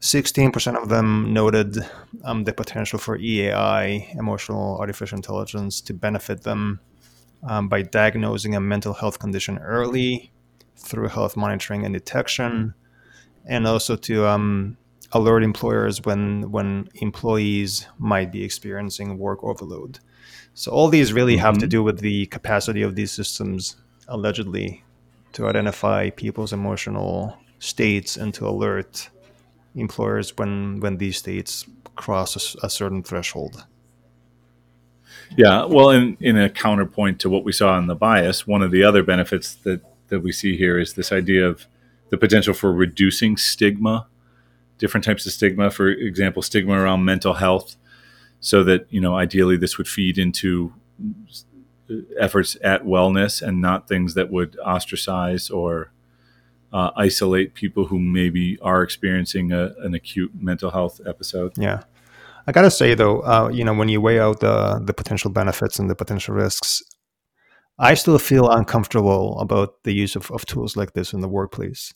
[0.00, 1.78] 16% of them noted
[2.24, 6.80] um, the potential for EAI, emotional artificial intelligence, to benefit them
[7.48, 10.32] um, by diagnosing a mental health condition early
[10.76, 12.74] through health monitoring and detection,
[13.46, 14.76] and also to um,
[15.14, 20.00] alert employers when when employees might be experiencing work overload.
[20.54, 21.46] So all these really mm-hmm.
[21.46, 21.68] have to mm-hmm.
[21.68, 23.76] do with the capacity of these systems
[24.08, 24.84] allegedly
[25.32, 29.08] to identify people's emotional states and to alert
[29.74, 33.64] employers when when these states cross a, a certain threshold.
[35.36, 38.70] Yeah, well, in in a counterpoint to what we saw in the bias, one of
[38.70, 41.66] the other benefits that that we see here is this idea of
[42.10, 44.06] the potential for reducing stigma,
[44.78, 45.70] different types of stigma.
[45.70, 47.76] For example, stigma around mental health,
[48.40, 50.72] so that you know ideally this would feed into
[52.18, 55.92] efforts at wellness and not things that would ostracize or
[56.72, 61.52] uh, isolate people who maybe are experiencing a, an acute mental health episode.
[61.56, 61.82] Yeah.
[62.46, 65.78] I gotta say though, uh, you know, when you weigh out the the potential benefits
[65.78, 66.82] and the potential risks,
[67.78, 71.94] I still feel uncomfortable about the use of, of tools like this in the workplace.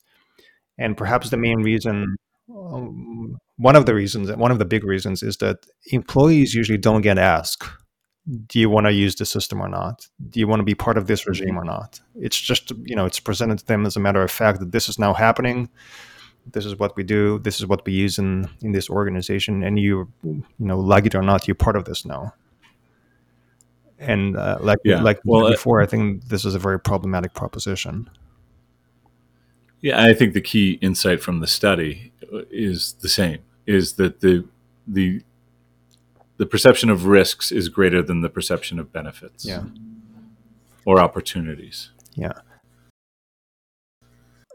[0.79, 2.17] And perhaps the main reason,
[2.55, 7.03] um, one of the reasons, one of the big reasons, is that employees usually don't
[7.03, 7.65] get asked
[8.47, 10.07] do you want to use the system or not?
[10.29, 12.01] Do you want to be part of this regime or not?
[12.15, 14.89] It's just, you know, it's presented to them as a matter of fact that this
[14.89, 15.71] is now happening.
[16.53, 17.39] This is what we do.
[17.39, 19.63] This is what we use in, in this organization.
[19.63, 22.35] And you, you know, like it or not, you're part of this now.
[23.99, 25.01] And uh, like, yeah.
[25.01, 28.11] like well, before, uh, I think this is a very problematic proposition.
[29.81, 32.13] Yeah, I think the key insight from the study
[32.51, 34.45] is the same: is that the
[34.87, 35.23] the
[36.39, 39.45] the perception of risks is greater than the perception of benefits.
[39.45, 39.65] Yeah.
[40.85, 41.91] Or opportunities.
[42.15, 42.33] Yeah.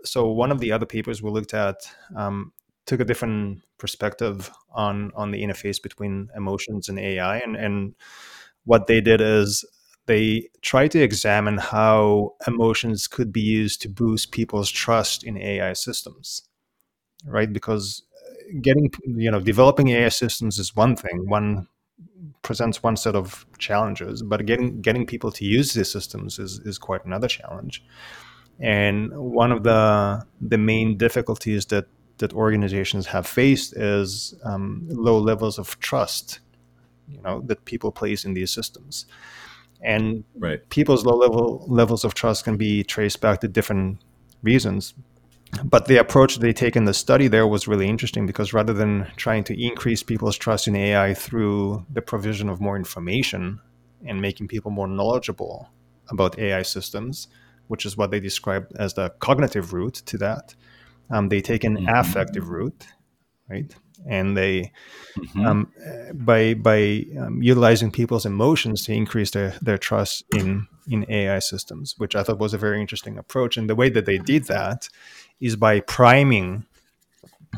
[0.04, 1.78] So one of the other papers we looked at
[2.16, 2.52] um,
[2.86, 7.96] took a different perspective on on the interface between emotions and AI, and and
[8.66, 9.64] what they did is
[10.06, 15.74] they try to examine how emotions could be used to boost people's trust in AI
[15.74, 16.44] systems,
[17.26, 17.52] right?
[17.52, 21.68] Because uh, getting you know developing AI systems is one thing, one
[22.42, 26.78] presents one set of challenges, but getting getting people to use these systems is is
[26.78, 27.84] quite another challenge.
[28.60, 31.88] And one of the the main difficulties that
[32.20, 36.40] that organizations have faced is um, low levels of trust,
[37.10, 39.06] you know, that people place in these systems.
[39.84, 40.68] And right.
[40.70, 44.00] people's low level levels of trust can be traced back to different
[44.42, 44.94] reasons.
[45.64, 49.12] But the approach they take in the study there was really interesting because rather than
[49.18, 53.60] trying to increase people's trust in AI through the provision of more information
[54.06, 55.70] and making people more knowledgeable
[56.10, 57.28] about AI systems,
[57.68, 60.56] which is what they described as the cognitive route to that,
[61.12, 61.96] um, they take an mm-hmm.
[61.96, 62.88] affective route,
[63.50, 63.76] right?
[64.08, 64.72] And they,
[65.18, 65.46] mm-hmm.
[65.46, 65.72] um,
[66.14, 71.96] by by um, utilizing people's emotions to increase their, their trust in in AI systems,
[71.98, 73.56] which I thought was a very interesting approach.
[73.58, 74.90] And the way that they did that
[75.40, 76.66] is by priming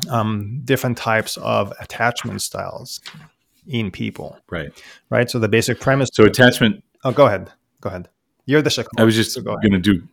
[0.09, 3.01] um, different types of attachment styles
[3.67, 4.37] in people.
[4.49, 4.71] Right.
[5.09, 5.29] Right.
[5.29, 6.09] So the basic premise.
[6.13, 6.83] So attachment.
[7.03, 7.51] Oh, go ahead.
[7.81, 8.09] Go ahead.
[8.45, 8.91] You're the second.
[8.99, 10.07] I was just so going to do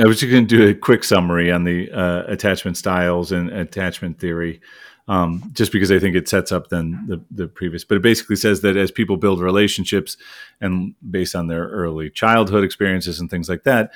[0.00, 3.50] I was just going to do a quick summary on the uh, attachment styles and
[3.50, 4.60] attachment theory,
[5.08, 7.82] um, just because I think it sets up then the, the previous.
[7.82, 10.16] But it basically says that as people build relationships
[10.60, 13.90] and based on their early childhood experiences and things like that,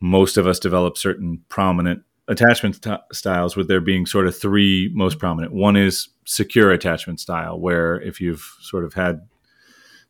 [0.00, 4.90] most of us develop certain prominent attachment t- styles, with there being sort of three
[4.92, 5.52] most prominent.
[5.52, 9.26] One is secure attachment style, where if you've sort of had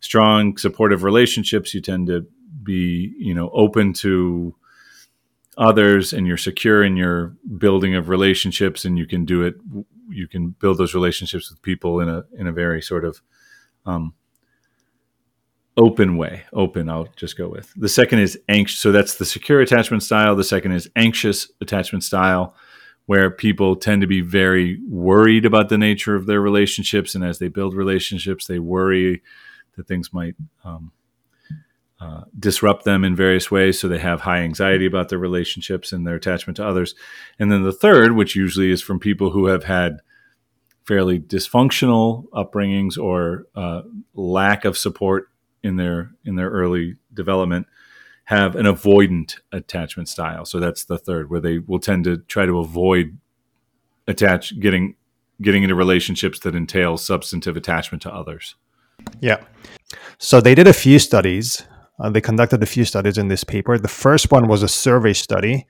[0.01, 2.27] strong supportive relationships, you tend to
[2.63, 4.55] be, you know, open to
[5.57, 9.55] others and you're secure in your building of relationships and you can do it
[10.09, 13.21] you can build those relationships with people in a in a very sort of
[13.87, 14.15] um,
[15.77, 17.73] open way open i'll just go with.
[17.77, 20.37] The second is anxious so that's the secure attachment style.
[20.37, 22.55] The second is anxious attachment style
[23.07, 27.39] where people tend to be very worried about the nature of their relationships and as
[27.39, 29.23] they build relationships they worry
[29.77, 30.35] that things might
[30.65, 30.93] um,
[32.05, 33.81] uh, disrupt them in various ways.
[33.81, 36.95] So they have high anxiety about their relationships and their attachment to others.
[37.39, 40.01] And then the third which usually is from people who have had
[40.85, 43.83] fairly dysfunctional upbringings or uh,
[44.13, 45.29] lack of support
[45.63, 47.67] in their in their early development
[48.25, 50.45] have an avoidant attachment style.
[50.45, 53.17] So that's the third where they will tend to try to avoid
[54.07, 54.97] attach getting
[55.41, 58.57] getting into relationships that entail substantive attachment to others.
[59.21, 59.43] Yeah.
[60.19, 61.65] So they did a few studies
[61.99, 63.79] uh, they conducted a few studies in this paper.
[63.79, 65.67] The first one was a survey study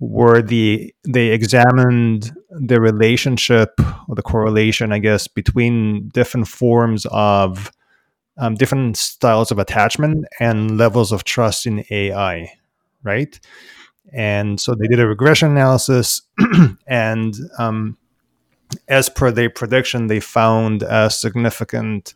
[0.00, 7.72] where the they examined the relationship or the correlation, I guess, between different forms of
[8.38, 12.52] um, different styles of attachment and levels of trust in AI,
[13.02, 13.38] right?
[14.12, 16.22] And so they did a regression analysis,
[16.86, 17.98] and um,
[18.86, 22.14] as per their prediction, they found a significant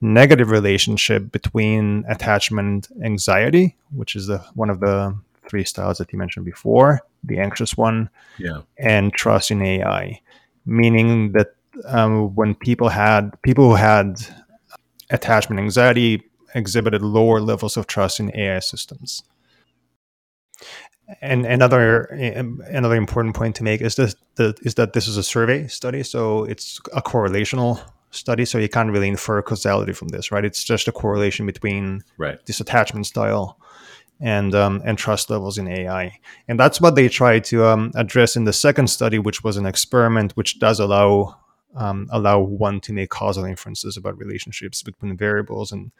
[0.00, 5.16] negative relationship between attachment anxiety, which is the one of the
[5.48, 10.20] three styles that you mentioned before, the anxious one, yeah, and trust in AI,
[10.66, 11.54] meaning that
[11.86, 14.20] um, when people had people who had
[15.10, 16.22] attachment anxiety
[16.54, 19.22] exhibited lower levels of trust in AI systems.
[21.22, 25.22] And another another important point to make is this the, is that this is a
[25.22, 27.80] survey study, so it's a correlational
[28.10, 30.44] study, so you can't really infer causality from this, right?
[30.44, 32.38] It's just a correlation between right.
[32.46, 33.58] this attachment style
[34.20, 38.36] and um, and trust levels in AI, and that's what they tried to um, address
[38.36, 41.38] in the second study, which was an experiment which does allow
[41.76, 45.92] um, allow one to make causal inferences about relationships between variables and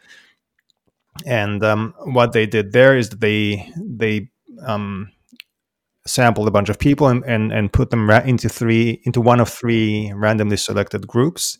[1.25, 4.29] and um, what they did there is that they they
[4.65, 5.11] um,
[6.05, 9.39] sampled a bunch of people and, and, and put them ra- into three into one
[9.39, 11.57] of three randomly selected groups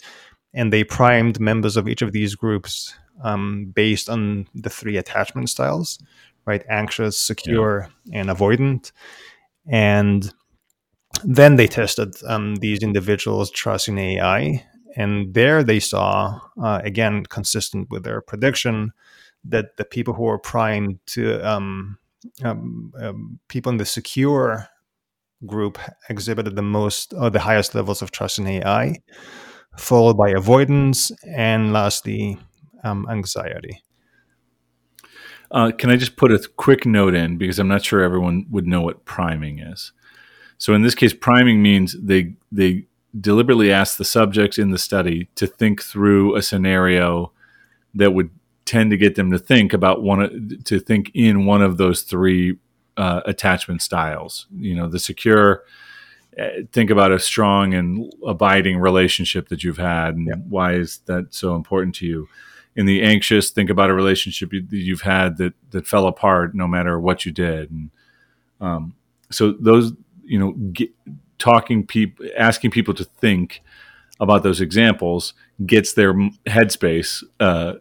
[0.54, 2.94] and they primed members of each of these groups
[3.24, 6.00] um, based on the three attachment styles,
[6.46, 6.64] right?
[6.70, 8.22] Anxious, secure, yeah.
[8.22, 8.92] and avoidant.
[9.68, 10.34] And
[11.24, 17.26] then they tested um, these individuals' trust in AI, and there they saw, uh, again,
[17.26, 18.92] consistent with their prediction,
[19.44, 21.98] that the people who were primed to um,
[22.44, 24.68] um, um people in the secure
[25.46, 25.80] group
[26.10, 28.98] exhibited the most or the highest levels of trust in AI
[29.80, 32.38] followed by avoidance, and lastly,
[32.84, 33.82] um, anxiety.
[35.52, 38.68] Uh, can I just put a quick note in because I'm not sure everyone would
[38.68, 39.92] know what priming is.
[40.60, 42.86] So in this case, priming means they they
[43.20, 47.32] deliberately ask the subjects in the study to think through a scenario
[47.96, 48.30] that would
[48.66, 52.58] tend to get them to think about one to think in one of those three
[52.98, 54.46] uh, attachment styles.
[54.56, 55.64] You know, the secure.
[56.40, 60.36] Uh, think about a strong and abiding relationship that you've had, and yeah.
[60.48, 62.28] why is that so important to you?
[62.76, 66.68] In the anxious, think about a relationship you, you've had that that fell apart, no
[66.68, 67.72] matter what you did.
[67.72, 67.90] And
[68.62, 68.96] um,
[69.30, 69.92] so those,
[70.24, 70.92] you know, get,
[71.40, 73.62] talking people, asking people to think
[74.20, 75.34] about those examples
[75.66, 76.14] gets their
[76.46, 77.74] headspace uh,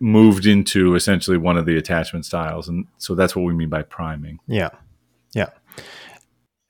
[0.00, 3.82] moved into essentially one of the attachment styles, and so that's what we mean by
[3.82, 4.38] priming.
[4.46, 4.70] Yeah,
[5.32, 5.50] yeah.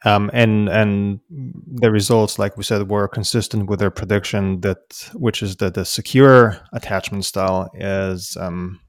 [0.05, 5.43] Um, and and the results, like we said, were consistent with their prediction that, which
[5.43, 8.81] is that the secure attachment style is um,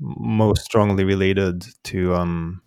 [0.00, 2.62] most strongly related to um,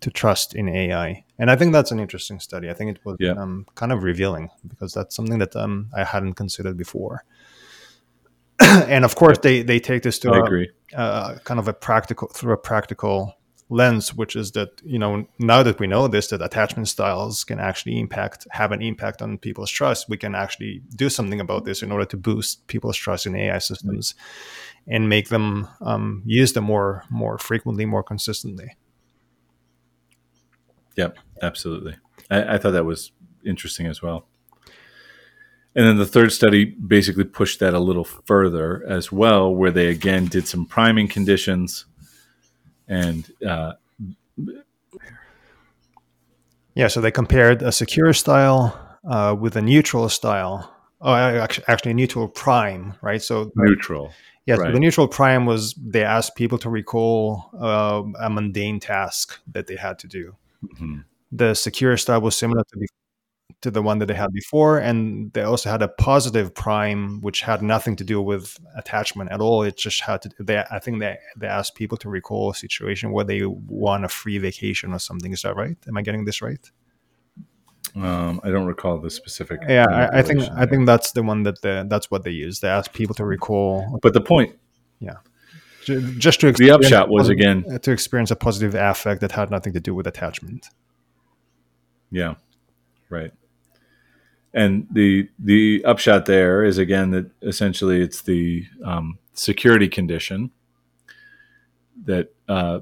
[0.00, 1.24] to trust in AI.
[1.38, 2.68] And I think that's an interesting study.
[2.68, 3.32] I think it was yeah.
[3.32, 7.24] um, kind of revealing because that's something that um, I hadn't considered before.
[8.60, 10.66] and of course, they they take this to a,
[11.00, 13.37] a, kind of a practical through a practical
[13.70, 17.60] lens, which is that you know now that we know this, that attachment styles can
[17.60, 20.08] actually impact have an impact on people's trust.
[20.08, 23.58] We can actually do something about this in order to boost people's trust in AI
[23.58, 24.94] systems mm-hmm.
[24.94, 28.76] and make them um, use them more more frequently, more consistently.
[30.96, 31.96] Yep, absolutely.
[32.30, 33.12] I, I thought that was
[33.44, 34.26] interesting as well.
[35.76, 39.88] And then the third study basically pushed that a little further as well, where they
[39.88, 41.84] again did some priming conditions
[42.88, 43.72] and uh,
[46.74, 48.78] yeah, so they compared a secure style
[49.08, 50.74] uh, with a neutral style.
[51.00, 53.22] Oh, actually, actually, neutral prime, right?
[53.22, 54.12] So neutral.
[54.46, 54.72] Yes, right.
[54.72, 59.76] the neutral prime was they asked people to recall uh, a mundane task that they
[59.76, 60.34] had to do.
[60.64, 61.00] Mm-hmm.
[61.32, 62.88] The secure style was similar to the
[63.62, 67.40] to the one that they had before, and they also had a positive prime, which
[67.40, 69.62] had nothing to do with attachment at all.
[69.62, 70.30] It just had to.
[70.38, 74.08] They, I think they they asked people to recall a situation where they won a
[74.08, 75.32] free vacation or something.
[75.32, 75.76] Is that right?
[75.88, 76.70] Am I getting this right?
[77.96, 79.60] Um, I don't recall the specific.
[79.68, 82.62] Yeah, I, I, think I think that's the one that the, that's what they used.
[82.62, 83.98] They asked people to recall.
[84.02, 84.56] But the point,
[85.00, 85.16] yeah,
[86.18, 89.80] just to the upshot was again to experience a positive affect that had nothing to
[89.80, 90.68] do with attachment.
[92.10, 92.34] Yeah,
[93.08, 93.32] right.
[94.54, 100.50] And the the upshot there is again that essentially it's the um, security condition
[102.04, 102.80] that uh,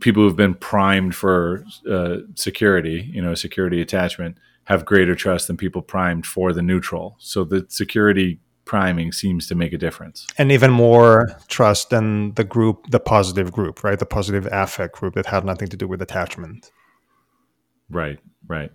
[0.00, 5.56] people who've been primed for uh, security, you know, security attachment, have greater trust than
[5.56, 7.16] people primed for the neutral.
[7.18, 10.26] So the security priming seems to make a difference.
[10.36, 13.98] And even more trust than the group, the positive group, right?
[13.98, 16.70] The positive affect group that had nothing to do with attachment.
[17.88, 18.72] Right, right.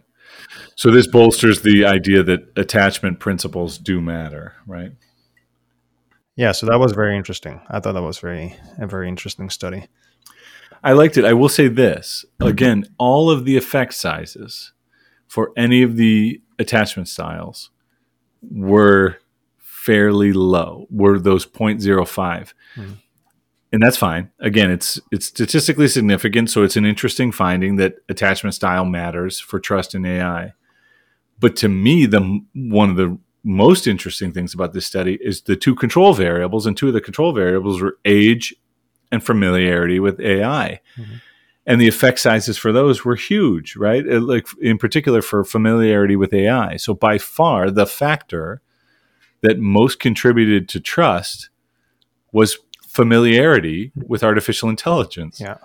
[0.75, 4.91] So this bolsters the idea that attachment principles do matter, right?
[6.35, 7.61] Yeah, so that was very interesting.
[7.69, 9.87] I thought that was very a very interesting study.
[10.83, 11.25] I liked it.
[11.25, 12.25] I will say this.
[12.39, 14.73] Again, all of the effect sizes
[15.27, 17.69] for any of the attachment styles
[18.41, 19.17] were
[19.59, 22.53] fairly low, were those 0.05.
[22.75, 22.91] Mm-hmm.
[23.73, 24.31] And that's fine.
[24.39, 29.59] Again, it's it's statistically significant, so it's an interesting finding that attachment style matters for
[29.59, 30.53] trust in AI.
[31.39, 35.55] But to me, the one of the most interesting things about this study is the
[35.55, 38.53] two control variables, and two of the control variables were age
[39.11, 40.81] and familiarity with AI.
[40.97, 41.15] Mm-hmm.
[41.65, 44.05] And the effect sizes for those were huge, right?
[44.05, 46.77] Like in particular for familiarity with AI.
[46.77, 48.61] So by far, the factor
[49.41, 51.49] that most contributed to trust
[52.31, 52.57] was
[52.91, 55.39] familiarity with artificial intelligence.
[55.39, 55.57] Yeah.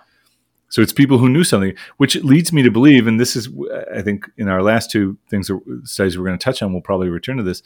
[0.69, 3.49] So it's people who knew something, which leads me to believe, and this is,
[3.93, 5.51] I think, in our last two things
[5.85, 7.63] studies we're going to touch on, we'll probably return to this.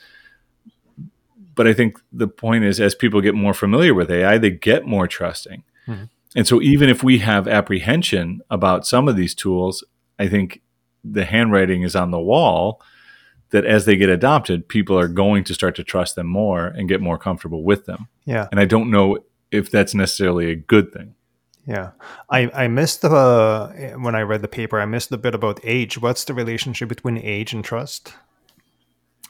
[1.55, 4.87] But I think the point is, as people get more familiar with AI, they get
[4.87, 5.63] more trusting.
[5.87, 6.05] Mm-hmm.
[6.37, 9.85] And so, even if we have apprehension about some of these tools,
[10.19, 10.63] I think
[11.05, 12.81] the handwriting is on the wall
[13.51, 16.89] that as they get adopted, people are going to start to trust them more and
[16.89, 18.09] get more comfortable with them.
[18.25, 18.47] Yeah.
[18.51, 19.19] And I don't know
[19.51, 21.15] if that's necessarily a good thing.
[21.67, 21.93] Yeah,
[22.29, 24.81] I I missed the uh, when I read the paper.
[24.81, 26.01] I missed the bit about age.
[26.01, 28.15] What's the relationship between age and trust?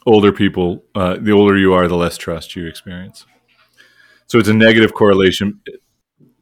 [0.05, 3.25] Older people, uh, the older you are, the less trust you experience.
[4.25, 5.61] So it's a negative correlation.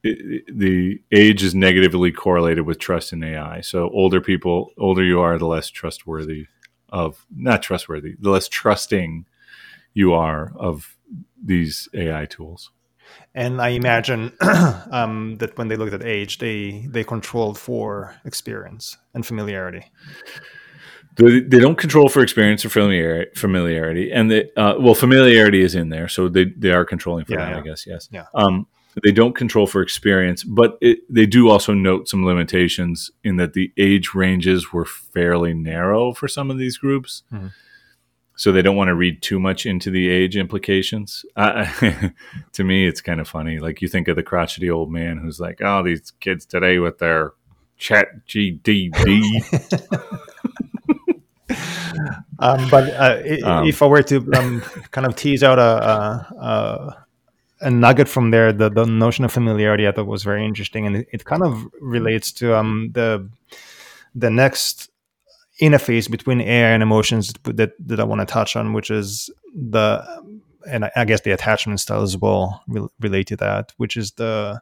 [0.01, 3.59] It, it, the age is negatively correlated with trust in AI.
[3.59, 6.45] So older people, older you are, the less trustworthy
[6.87, 9.25] of not trustworthy, the less trusting
[9.93, 10.95] you are of
[11.43, 12.71] these AI tools.
[13.35, 14.33] And I imagine
[14.91, 19.85] um, that when they looked at age, they they controlled for experience and familiarity.
[21.15, 25.75] They, they don't control for experience or familiarity, familiarity, and they, uh, well, familiarity is
[25.75, 27.57] in there, so they, they are controlling for Yeah, that, yeah.
[27.57, 27.85] I guess.
[27.85, 28.07] Yes.
[28.09, 28.25] Yeah.
[28.33, 28.67] Um,
[29.03, 33.53] they don't control for experience, but it, they do also note some limitations in that
[33.53, 37.23] the age ranges were fairly narrow for some of these groups.
[37.31, 37.51] Mhm.
[38.39, 41.25] So they don't want to read too much into the age implications.
[41.35, 41.65] Uh,
[42.53, 43.59] to me, it's kind of funny.
[43.59, 46.99] Like you think of the crotchety old man who's like, "Oh, these kids today with
[46.99, 47.33] their
[47.77, 49.23] ChatGPT."
[52.37, 54.61] Um, but uh, Um, if I were to um,
[54.91, 57.05] kind of tease out a, a, a,
[57.61, 60.95] a nugget from there, the, the notion of familiarity I thought was very interesting, and
[60.95, 63.27] it, it kind of relates to um, the
[64.15, 64.89] the next
[65.61, 70.03] interface between AI and emotions that that I want to touch on, which is the
[70.67, 74.61] and I- guess the attachment style as well re- relate to that, which is the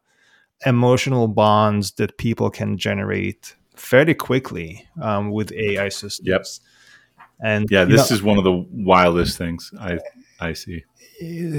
[0.66, 6.28] emotional bonds that people can generate fairly quickly um, with AI systems.
[6.28, 6.46] Yep.
[7.40, 10.00] And yeah, this know, is one of the wildest things I
[10.40, 10.84] I see.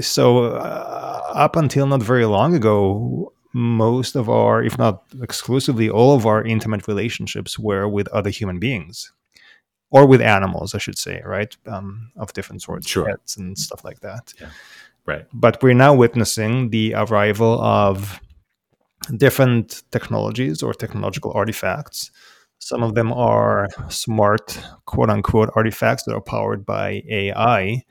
[0.01, 6.15] so uh, up until not very long ago most of our if not exclusively all
[6.15, 9.11] of our intimate relationships were with other human beings
[9.91, 13.05] or with animals i should say right um, of different sorts Sure.
[13.05, 14.33] pets and stuff like that
[15.05, 15.25] Right.
[15.33, 18.19] but we're now witnessing the arrival of
[19.17, 22.11] different technologies or technological artifacts
[22.59, 27.83] some of them are smart quote unquote artifacts that are powered by ai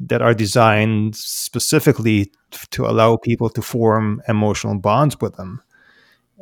[0.00, 2.32] that are designed specifically
[2.70, 5.62] to allow people to form emotional bonds with them.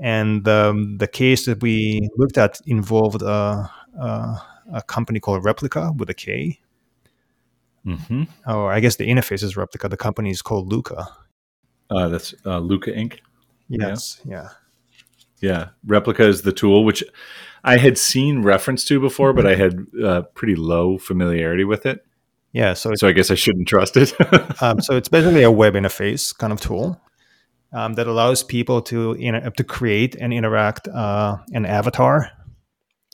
[0.00, 3.68] And um, the case that we looked at involved a,
[4.00, 4.40] a,
[4.72, 6.60] a company called Replika with a K.
[7.84, 9.88] hmm Or I guess the interface is Replika.
[9.90, 11.08] The company is called Luka.
[11.90, 13.20] Uh, that's uh, Luka Inc.
[13.68, 14.20] Yes.
[14.24, 14.48] Yeah.
[15.40, 17.04] Yeah, Replika is the tool which
[17.62, 22.04] I had seen reference to before, but I had uh, pretty low familiarity with it.
[22.52, 22.74] Yeah.
[22.74, 24.14] So, So I guess I shouldn't trust it.
[24.62, 27.00] um, so it's basically a web interface kind of tool
[27.72, 32.30] um, that allows people to inter- to create and interact uh, an avatar,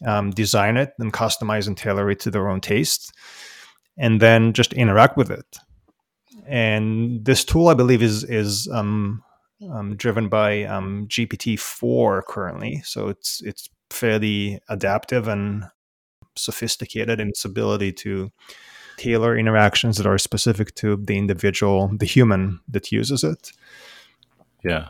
[0.04, 3.12] um, design it, and customize and tailor it to their own taste,
[3.96, 5.58] and then just interact with it.
[6.46, 9.22] And this tool, I believe, is is um,
[9.70, 15.64] um, driven by um, GPT four currently, so it's it's fairly adaptive and
[16.36, 18.30] sophisticated in its ability to
[18.96, 23.52] tailor interactions that are specific to the individual, the human that uses it.
[24.64, 24.88] yeah.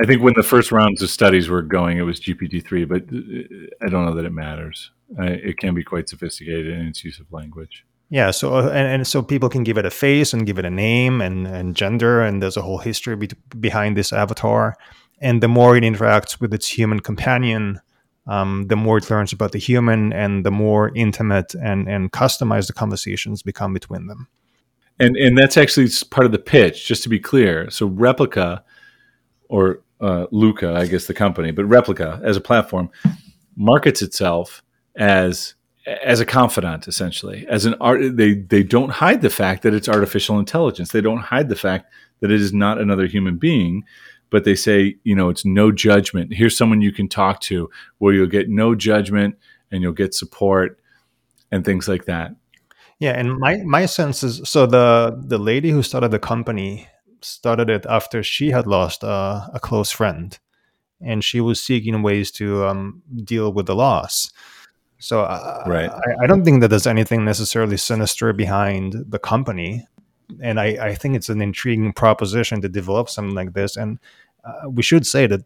[0.00, 3.02] I think when the first rounds of studies were going, it was GPT three, but
[3.02, 4.90] uh, I don't know that it matters.
[5.18, 7.84] I, it can be quite sophisticated in its use of language.
[8.08, 10.64] Yeah, so uh, and, and so people can give it a face and give it
[10.64, 13.28] a name and, and gender, and there's a whole history be-
[13.58, 14.76] behind this avatar.
[15.20, 17.80] And the more it interacts with its human companion,
[18.26, 22.66] um, the more it learns about the human, and the more intimate and and customized
[22.66, 24.28] the conversations become between them.
[24.98, 28.62] and and that's actually part of the pitch just to be clear so Replika
[29.52, 32.90] or uh, Luka i guess the company but Replika as a platform
[33.56, 34.62] markets itself
[34.96, 35.54] as
[36.04, 39.88] as a confidant essentially as an art they they don't hide the fact that it's
[39.88, 40.92] artificial intelligence.
[40.92, 43.84] They don't hide the fact that it is not another human being
[44.30, 46.34] but they say you know it's no judgment.
[46.34, 49.36] Here's someone you can talk to where you'll get no judgment
[49.70, 50.78] and you'll get support
[51.50, 52.34] and things like that.
[52.98, 56.88] Yeah, and my my sense is so the the lady who started the company
[57.24, 60.38] started it after she had lost uh, a close friend,
[61.00, 64.30] and she was seeking ways to um, deal with the loss.
[64.98, 65.90] So uh, Right.
[65.90, 69.86] I, I don't think that there's anything necessarily sinister behind the company,
[70.40, 73.76] and I, I think it's an intriguing proposition to develop something like this.
[73.76, 73.98] And
[74.44, 75.42] uh, we should say that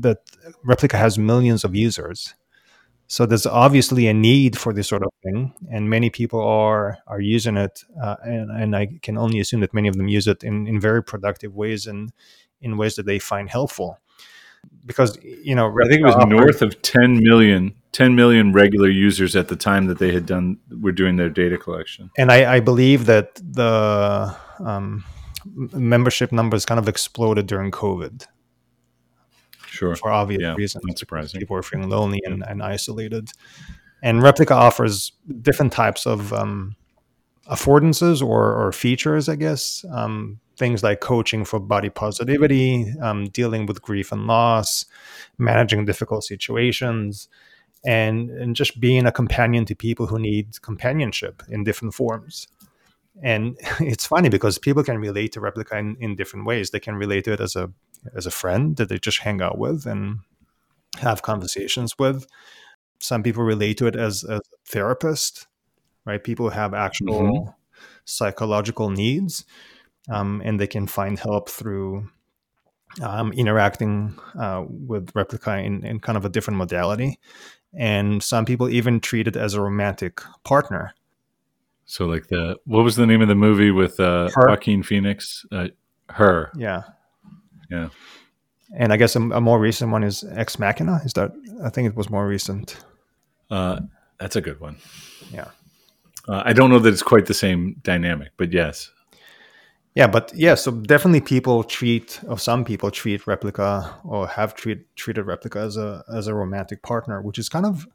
[0.00, 0.18] that
[0.64, 2.34] Replika has millions of users.
[3.10, 7.20] So there's obviously a need for this sort of thing, and many people are are
[7.20, 10.44] using it, uh, and and I can only assume that many of them use it
[10.44, 12.12] in, in very productive ways and
[12.60, 13.98] in ways that they find helpful.
[14.86, 18.88] Because you know, I think it was offers- north of 10 million, 10 million regular
[18.88, 22.12] users at the time that they had done were doing their data collection.
[22.16, 25.04] and I, I believe that the um,
[25.44, 28.24] membership numbers kind of exploded during COVID
[29.80, 29.96] Sure.
[29.96, 30.84] for obvious Yeah, reasons.
[30.86, 31.40] not surprising.
[31.40, 33.30] People are feeling lonely and, and isolated.
[34.02, 35.12] And Replika offers
[35.42, 36.76] different types of um,
[37.50, 39.84] affordances or, or features, I guess.
[39.92, 44.84] Um, things like coaching for body positivity, um, dealing with grief and loss,
[45.38, 47.28] managing difficult situations,
[47.84, 52.46] and, and just being a companion to people who need companionship in different forms.
[53.22, 56.94] and it's funny because people can relate to Replika in, in different ways they can
[56.96, 57.70] relate to it as a
[58.14, 60.18] as a friend that they just hang out with and
[60.98, 62.26] have conversations with
[62.98, 65.46] some people relate to it as a therapist
[66.04, 67.50] right people who have actual mm-hmm.
[68.04, 69.44] psychological needs
[70.10, 72.08] um, and they can find help through
[73.02, 77.18] um, interacting uh, with Replika in, in kind of a different modality
[77.72, 80.92] and some people even treat it as a romantic partner
[81.90, 85.44] so, like the what was the name of the movie with uh, Joaquin Phoenix?
[85.50, 85.70] Uh,
[86.08, 86.52] her.
[86.56, 86.82] Yeah.
[87.70, 87.88] Yeah.
[88.76, 91.00] And I guess a, a, more recent one is Ex Machina.
[91.04, 91.32] Is that?
[91.64, 92.76] I think it was more recent.
[93.50, 93.80] Uh,
[94.18, 94.76] that's a good one.
[95.32, 95.48] Yeah.
[96.28, 98.90] Uh, I don't know that it's quite the same dynamic, but yes.
[99.96, 104.94] Yeah, but yeah, so definitely people treat, or some people treat Replika, or have treat,
[104.94, 107.88] treated Replika as a as a romantic partner, which is kind of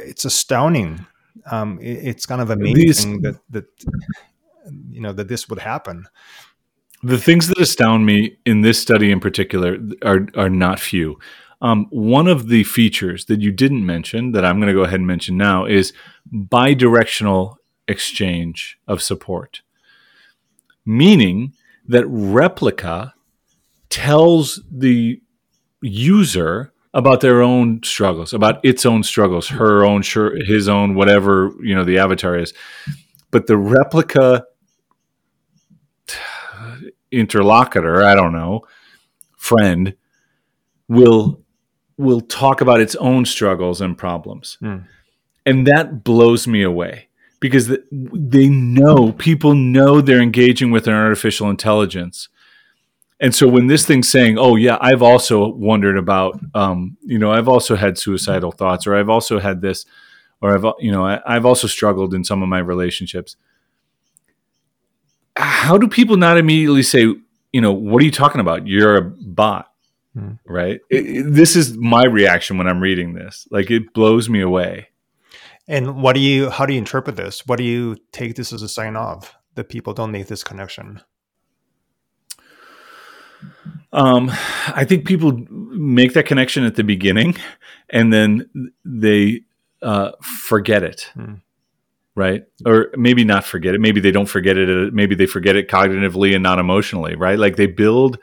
[0.00, 1.06] it's astounding
[1.50, 3.84] um, it, it's kind of amazing These, that that
[4.90, 6.06] you know that this would happen.
[7.06, 11.18] The things that astound me in this study in particular are are not few.
[11.60, 14.98] Um, one of the features that you didn't mention that I'm going to go ahead
[15.00, 15.92] and mention now is
[16.32, 19.62] bidirectional exchange of support,
[20.84, 21.52] meaning
[21.86, 23.12] that Replika
[23.88, 25.20] tells the
[25.80, 31.74] user about their own struggles, about its own struggles, her own, his own, whatever you
[31.74, 32.52] know the avatar is.
[33.30, 34.42] But the Replika
[37.10, 38.62] interlocutor, I don't know,
[39.36, 39.94] friend,
[40.88, 41.40] will
[41.98, 44.84] will talk about its own struggles and problems, mm.
[45.44, 47.08] and that blows me away
[47.40, 52.28] because they know people know they're engaging with an artificial intelligence
[53.18, 57.32] and so when this thing's saying, "Oh yeah, I've also wondered about, um, you know,
[57.32, 59.86] I've also had suicidal thoughts, or I've also had this,
[60.42, 63.36] or I've, you know, I, I've also struggled in some of my relationships."
[65.36, 67.14] How do people not immediately say,
[67.52, 68.66] you know, what are you talking about?
[68.66, 69.70] You're a bot,
[70.14, 70.32] hmm.
[70.46, 70.80] right?
[70.90, 73.46] It, it, this is my reaction when I'm reading this.
[73.50, 74.88] Like it blows me away.
[75.68, 76.48] And what do you?
[76.50, 77.46] How do you interpret this?
[77.46, 81.00] What do you take this as a sign of that people don't make this connection?
[83.92, 84.30] Um,
[84.68, 87.36] I think people make that connection at the beginning,
[87.90, 89.42] and then they
[89.82, 91.10] uh, forget it.
[91.14, 91.34] Hmm.
[92.16, 93.80] Right, or maybe not forget it.
[93.80, 94.94] Maybe they don't forget it.
[94.94, 97.14] Maybe they forget it cognitively and not emotionally.
[97.14, 98.18] Right, like they build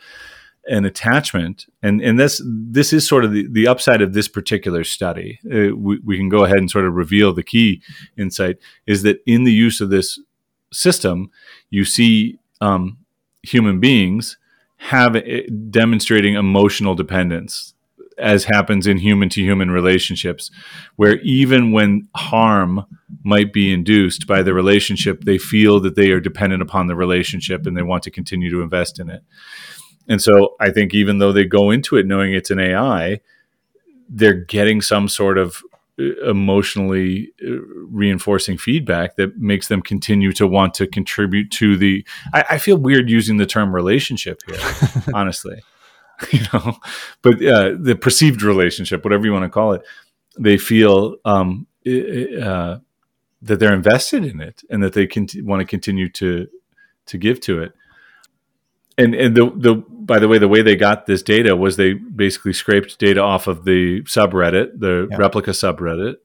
[0.65, 4.83] an attachment, and and this this is sort of the, the upside of this particular
[4.83, 5.39] study.
[5.45, 7.83] Uh, we, we can go ahead and sort of reveal the key
[8.17, 10.19] insight is that in the use of this
[10.71, 11.29] system,
[11.69, 12.97] you see um,
[13.43, 14.37] human beings
[14.77, 15.15] have
[15.69, 17.72] demonstrating emotional dependence
[18.17, 20.51] as happens in human to human relationships
[20.95, 22.85] where even when harm
[23.23, 27.65] might be induced by the relationship they feel that they are dependent upon the relationship
[27.65, 29.23] and they want to continue to invest in it.
[30.07, 33.19] And so i think even though they go into it knowing it's an ai
[34.09, 35.63] they're getting some sort of
[36.25, 37.51] emotionally uh,
[37.89, 42.77] reinforcing feedback that makes them continue to want to contribute to the I, I feel
[42.77, 44.57] weird using the term relationship here
[45.13, 45.61] honestly
[46.33, 46.77] you know
[47.21, 49.83] but uh, the perceived relationship whatever you want to call it
[50.39, 52.77] they feel um, uh,
[53.41, 56.47] that they're invested in it and that they can want to continue to
[57.05, 57.73] to give to it
[58.97, 61.93] and and the the by the way, the way they got this data was they
[61.93, 65.17] basically scraped data off of the subreddit, the yeah.
[65.17, 66.15] Replika subreddit,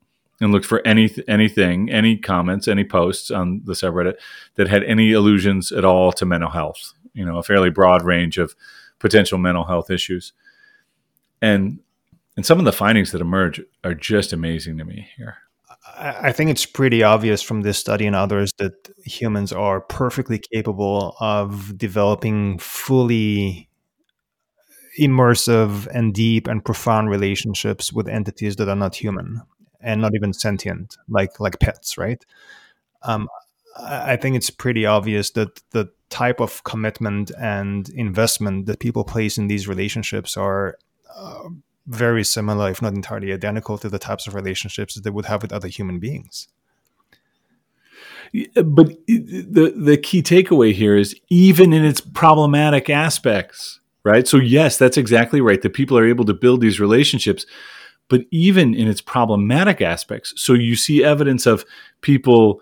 [0.40, 4.14] and looked for any anything, any comments, any posts on the subreddit
[4.56, 6.92] that had any allusions at all to mental health.
[7.14, 8.54] You know, a fairly broad range of
[8.98, 10.32] potential mental health issues,
[11.42, 11.80] and
[12.36, 15.38] and some of the findings that emerge are just amazing to me here.
[15.96, 21.16] I think it's pretty obvious from this study and others that humans are perfectly capable
[21.18, 23.68] of developing fully
[24.98, 29.40] immersive and deep and profound relationships with entities that are not human
[29.80, 32.24] and not even sentient, like like pets, right?
[33.02, 33.28] Um,
[33.80, 39.38] I think it's pretty obvious that the type of commitment and investment that people place
[39.38, 40.78] in these relationships are
[41.14, 41.48] uh,
[41.86, 45.42] very similar, if not entirely identical, to the types of relationships that they would have
[45.42, 46.48] with other human beings.
[48.54, 54.28] But the the key takeaway here is even in its problematic aspects, right?
[54.28, 55.62] So yes, that's exactly right.
[55.62, 57.46] That people are able to build these relationships,
[58.08, 61.64] but even in its problematic aspects, so you see evidence of
[62.02, 62.60] people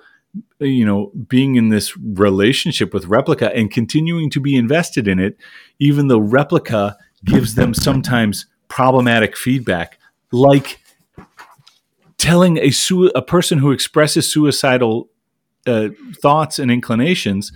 [0.58, 5.36] you know being in this relationship with Replika and continuing to be invested in it
[5.78, 9.98] even though Replika gives them sometimes problematic feedback,
[10.32, 10.80] like
[12.18, 15.08] telling a su- a person who expresses suicidal
[15.66, 15.88] uh,
[16.20, 17.52] thoughts and inclinations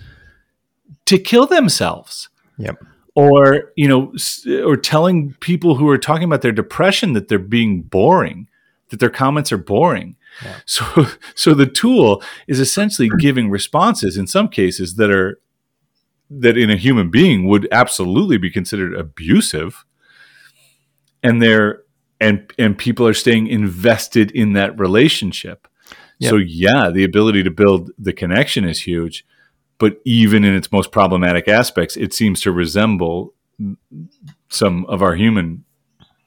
[1.05, 2.29] to kill themselves.
[2.57, 2.83] Yep.
[3.15, 4.13] Or you know,
[4.63, 8.47] or telling people who are talking about their depression that they're being boring,
[8.91, 10.15] that their comments are boring.
[10.43, 10.57] Yeah.
[10.65, 15.39] So, so the tool is essentially giving responses in some cases that are
[16.29, 19.83] that in a human being would absolutely be considered abusive,
[21.21, 21.81] and they're
[22.21, 25.67] and and people are staying invested in that relationship.
[26.19, 26.29] Yep.
[26.29, 29.25] So yeah, the ability to build the connection is huge,
[29.79, 33.33] but even in its most problematic aspects, it seems to resemble
[34.47, 35.65] some of our human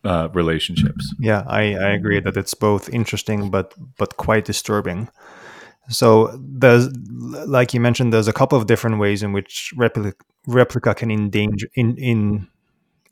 [0.05, 1.15] uh, relationships.
[1.19, 5.09] Yeah, I, I agree that it's both interesting but but quite disturbing.
[5.91, 6.89] So there's,
[7.47, 10.15] like you mentioned, there's a couple of different ways in which Replika,
[10.49, 12.49] Replika can endanger, in, in,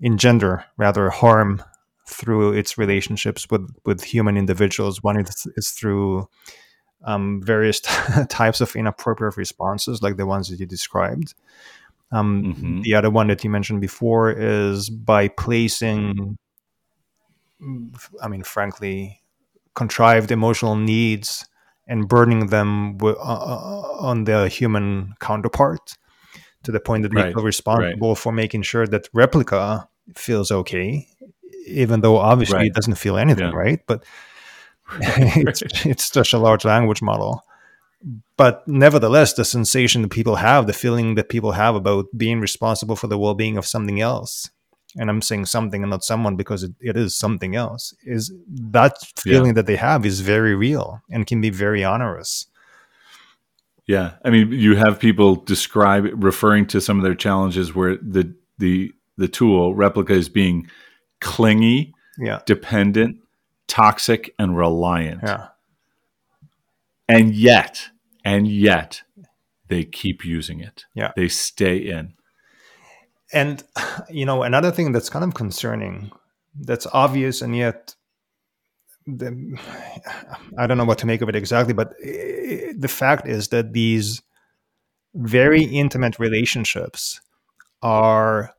[0.00, 1.62] engender rather harm
[2.08, 5.02] through its relationships with, with human individuals.
[5.02, 6.28] One is, is through
[7.04, 7.80] um, various
[8.28, 11.34] types of inappropriate responses, like the ones that you described.
[12.10, 12.80] Um, mm-hmm.
[12.82, 16.36] The other one that you mentioned before is by placing,
[18.20, 19.22] I mean, frankly,
[19.74, 21.46] contrived emotional needs
[21.86, 25.96] and burning them w- uh, uh, on the human counterpart
[26.64, 27.26] to the point that right.
[27.26, 28.18] we feel responsible right.
[28.18, 31.08] for making sure that Replika feels okay,
[31.66, 32.66] even though obviously right.
[32.66, 33.56] it doesn't feel anything, yeah.
[33.56, 33.80] right?
[33.86, 34.04] But
[35.00, 37.44] it's, it's such a large language model.
[38.36, 42.96] But nevertheless, the sensation that people have, the feeling that people have about being responsible
[42.96, 44.50] for the well being of something else,
[44.96, 48.96] and I'm saying something and not someone because it, it is something else, is that
[49.16, 49.52] feeling yeah.
[49.54, 52.46] that they have is very real and can be very onerous.
[53.86, 54.12] Yeah.
[54.24, 58.92] I mean, you have people describe referring to some of their challenges where the the
[59.16, 60.68] the tool Replika is being
[61.20, 62.40] clingy, yeah.
[62.46, 63.18] dependent,
[63.66, 65.20] toxic, and reliant.
[65.22, 65.48] Yeah.
[67.08, 67.90] And yet,
[68.24, 69.02] and yet
[69.68, 70.86] they keep using it.
[70.94, 71.12] Yeah.
[71.16, 72.14] They stay in.
[73.32, 73.62] And
[74.10, 76.12] you know, another thing that's kind of concerning,
[76.58, 77.94] that's obvious, and yet
[79.06, 79.58] the,
[80.58, 83.48] I don't know what to make of it exactly, but eh, eh, the fact is
[83.48, 84.22] that these
[85.14, 87.20] very intimate relationships
[87.82, 88.54] are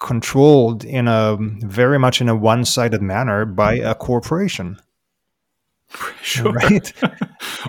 [0.00, 4.78] controlled in a very much in a one-sided manner by a corporation.
[6.22, 6.52] Sure.
[6.52, 6.92] right?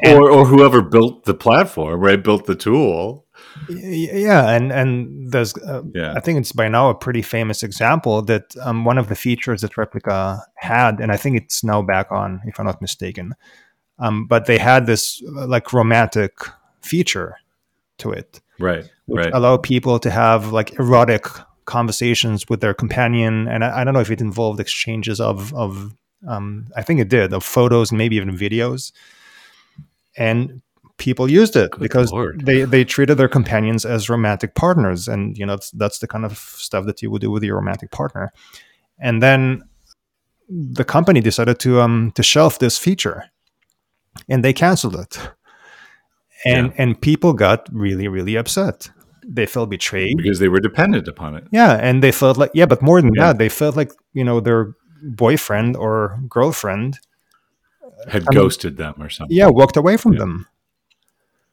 [0.05, 3.25] Or or whoever built the platform right built the tool
[3.69, 6.13] yeah and and there's uh, yeah.
[6.15, 9.61] i think it's by now a pretty famous example that um, one of the features
[9.61, 13.33] that Replika had and i think it's now back on if i'm not mistaken
[13.99, 16.33] um, but they had this uh, like romantic
[16.81, 17.37] feature
[17.97, 21.25] to it right which right allow people to have like erotic
[21.65, 25.93] conversations with their companion and i, I don't know if it involved exchanges of of
[26.27, 28.91] um, i think it did of photos and maybe even videos
[30.17, 30.61] and
[31.01, 32.45] people used it Good because Lord.
[32.45, 35.07] they they treated their companions as romantic partners.
[35.07, 37.55] And you know that's, that's the kind of stuff that you would do with your
[37.55, 38.31] romantic partner.
[38.99, 39.63] And then
[40.47, 43.31] the company decided to um to shelf this feature
[44.29, 45.17] and they canceled it.
[46.45, 46.83] And yeah.
[46.83, 48.91] and people got really really upset.
[49.27, 50.17] They felt betrayed.
[50.17, 51.43] Because they were dependent upon it.
[51.51, 51.73] Yeah.
[51.87, 53.27] And they felt like yeah but more than yeah.
[53.27, 54.73] that they felt like you know their
[55.03, 56.99] boyfriend or girlfriend
[58.07, 59.35] had um, ghosted them or something.
[59.35, 60.19] yeah walked away from yeah.
[60.19, 60.47] them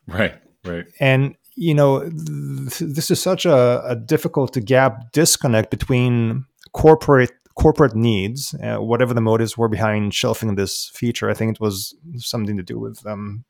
[0.09, 0.34] Right,
[0.64, 0.86] right.
[0.98, 7.32] And you know, th- this is such a, a, difficult to gap disconnect between corporate
[7.56, 11.28] corporate needs, uh, whatever the motives were behind shelving this feature.
[11.28, 13.44] I think it was something to do with um,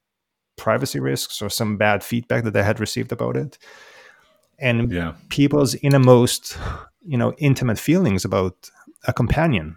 [0.57, 3.59] privacy risks or some bad feedback that they had received about it,
[4.59, 5.13] and yeah.
[5.29, 6.57] people's innermost,
[7.07, 8.71] you know, intimate feelings about
[9.07, 9.77] a companion.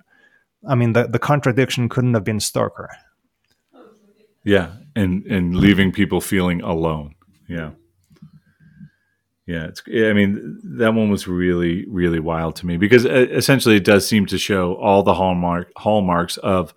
[0.67, 2.88] I mean, the, the contradiction couldn't have been starker.
[4.43, 7.15] Yeah, and and leaving people feeling alone.
[7.47, 7.71] Yeah.
[9.47, 9.81] Yeah, it's.
[9.87, 14.07] I mean, that one was really, really wild to me because uh, essentially it does
[14.07, 16.73] seem to show all the hallmark hallmarks of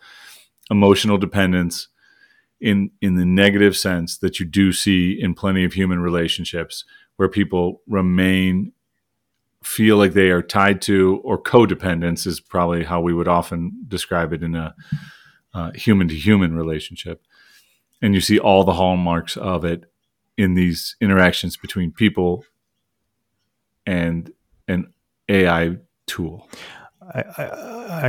[0.70, 1.88] emotional dependence
[2.60, 6.84] in in the negative sense that you do see in plenty of human relationships
[7.16, 8.72] where people remain
[9.62, 14.32] feel like they are tied to or codependence is probably how we would often describe
[14.32, 14.74] it in a
[15.74, 17.22] human to human relationship
[18.04, 19.90] and you see all the hallmarks of it
[20.36, 22.44] in these interactions between people
[23.86, 24.30] and
[24.68, 24.92] an
[25.30, 26.46] AI tool.
[27.14, 27.44] I, I,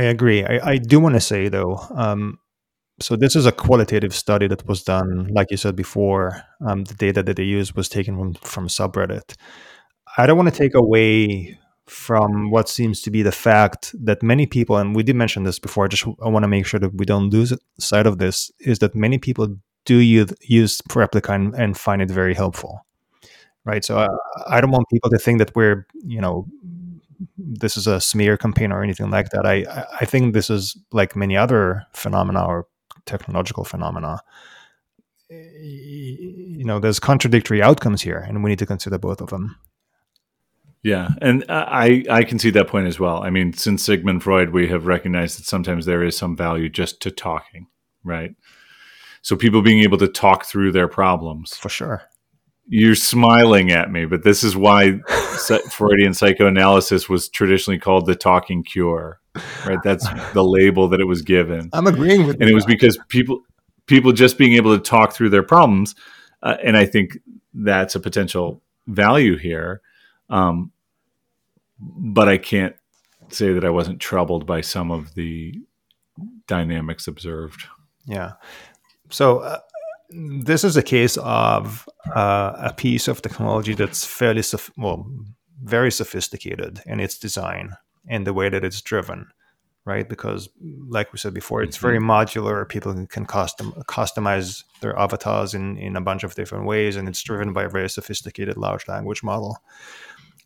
[0.02, 0.44] agree.
[0.44, 2.38] I, I do want to say though, um,
[3.00, 6.42] so this is a qualitative study that was done, like you said before.
[6.66, 9.34] Um, the data that they used was taken from from subreddit.
[10.18, 14.46] I don't want to take away from what seems to be the fact that many
[14.46, 15.84] people, and we did mention this before.
[15.84, 18.50] I just I want to make sure that we don't lose sight of this.
[18.60, 19.56] Is that many people
[19.86, 22.84] do you use Replika and, and find it very helpful
[23.64, 24.08] right so I,
[24.56, 26.46] I don't want people to think that we're you know
[27.38, 29.64] this is a smear campaign or anything like that i
[30.00, 32.66] i think this is like many other phenomena or
[33.06, 34.20] technological phenomena
[35.30, 39.56] eh, you know there's contradictory outcomes here and we need to consider both of them
[40.86, 43.20] yeah, and I I can see that point as well.
[43.20, 47.02] I mean, since Sigmund Freud, we have recognized that sometimes there is some value just
[47.02, 47.66] to talking,
[48.04, 48.36] right?
[49.26, 51.56] So people being able to talk through their problems.
[51.56, 52.00] For sure.
[52.68, 55.00] You're smiling at me, but this is why
[55.72, 59.18] Freudian psychoanalysis was traditionally called the talking cure,
[59.66, 59.80] right?
[59.82, 61.70] That's the label that it was given.
[61.72, 63.42] I'm agreeing with and it was because people
[63.86, 65.96] people just being able to talk through their problems,
[66.44, 67.18] uh, and I think
[67.52, 69.80] that's a potential value here.
[70.30, 70.70] Um,
[71.80, 72.76] but I can't
[73.30, 75.52] say that I wasn't troubled by some of the
[76.46, 77.64] dynamics observed.
[78.06, 78.34] Yeah.
[79.10, 79.60] So uh,
[80.10, 85.06] this is a case of uh, a piece of technology that's fairly sof- well,
[85.62, 87.76] very sophisticated in its design
[88.08, 89.26] and the way that it's driven,
[89.84, 90.08] right?
[90.08, 90.48] Because,
[90.88, 92.10] like we said before, it's very mm-hmm.
[92.10, 92.68] modular.
[92.68, 97.22] People can custom customize their avatars in in a bunch of different ways, and it's
[97.22, 99.58] driven by a very sophisticated large language model.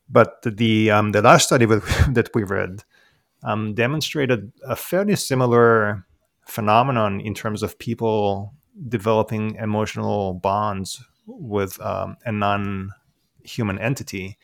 [0.08, 2.84] But the um, the last study that we read
[3.42, 6.06] um, demonstrated a fairly similar
[6.50, 8.54] phenomenon in terms of people
[8.88, 14.38] developing emotional bonds with um, a non-human entity,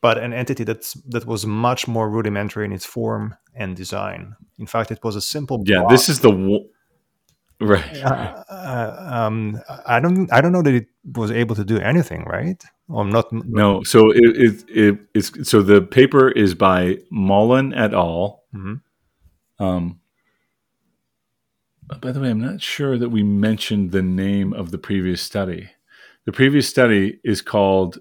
[0.00, 4.34] but an entity that's that was much more rudimentary in its form and design.
[4.58, 5.62] In fact, it was a simple.
[5.64, 5.90] Yeah, block.
[5.90, 6.68] this is the w-
[7.60, 8.02] right.
[8.02, 10.32] Uh, uh, um, I don't.
[10.32, 12.24] I don't know that it was able to do anything.
[12.24, 12.62] Right?
[12.88, 13.32] Or not?
[13.32, 13.82] No.
[13.82, 18.44] So it, it, it it's so the paper is by Mullen et al.
[18.54, 19.64] Mm-hmm.
[19.64, 20.00] Um,
[21.96, 25.70] by the way, I'm not sure that we mentioned the name of the previous study.
[26.24, 27.98] The previous study is called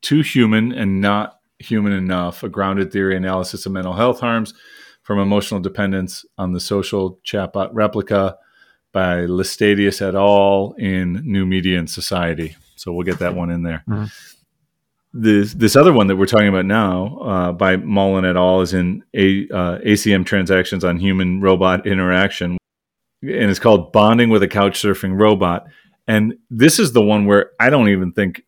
[0.00, 4.54] Too Human and Not Human Enough A Grounded Theory Analysis of Mental Health Harms
[5.02, 8.36] from Emotional Dependence on the Social Chatbot Replika
[8.92, 10.74] by Laestadius et al.
[10.78, 12.56] in New Media and Society.
[12.76, 13.84] So we'll get that one in there.
[13.88, 14.04] Mm-hmm.
[15.12, 18.60] This this other one that we're talking about now uh, by Mollin et al.
[18.60, 22.56] is in a, uh, ACM transactions on human robot interaction,
[23.22, 25.66] and it's called Bonding with a Couch Surfing Robot.
[26.06, 28.42] And this is the one where I don't even think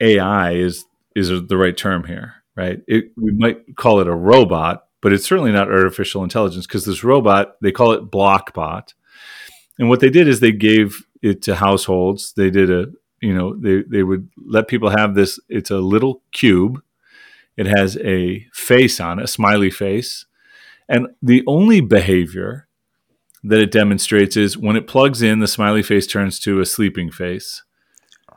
[0.00, 2.80] AI is is the right term here, right?
[2.86, 7.04] It, we might call it a robot, but it's certainly not artificial intelligence because this
[7.04, 8.94] robot they call it Blockbot.
[9.78, 12.32] And what they did is they gave it to households.
[12.32, 12.86] They did a
[13.20, 15.38] you know they they would let people have this.
[15.48, 16.82] It's a little cube.
[17.56, 20.26] It has a face on it, a smiley face,
[20.88, 22.67] and the only behavior
[23.44, 27.10] that it demonstrates is when it plugs in, the smiley face turns to a sleeping
[27.10, 27.62] face.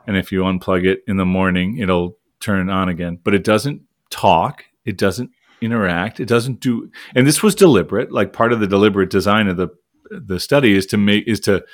[0.06, 3.18] And if you unplug it in the morning, it'll turn on again.
[3.22, 5.30] But it doesn't talk, it doesn't
[5.60, 9.56] interact, it doesn't do and this was deliberate, like part of the deliberate design of
[9.56, 9.68] the
[10.10, 11.64] the study is to make is to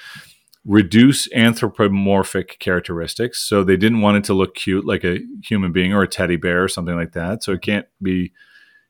[0.65, 3.41] reduce anthropomorphic characteristics.
[3.41, 6.37] So they didn't want it to look cute like a human being or a teddy
[6.37, 7.43] bear or something like that.
[7.43, 8.33] So it can't be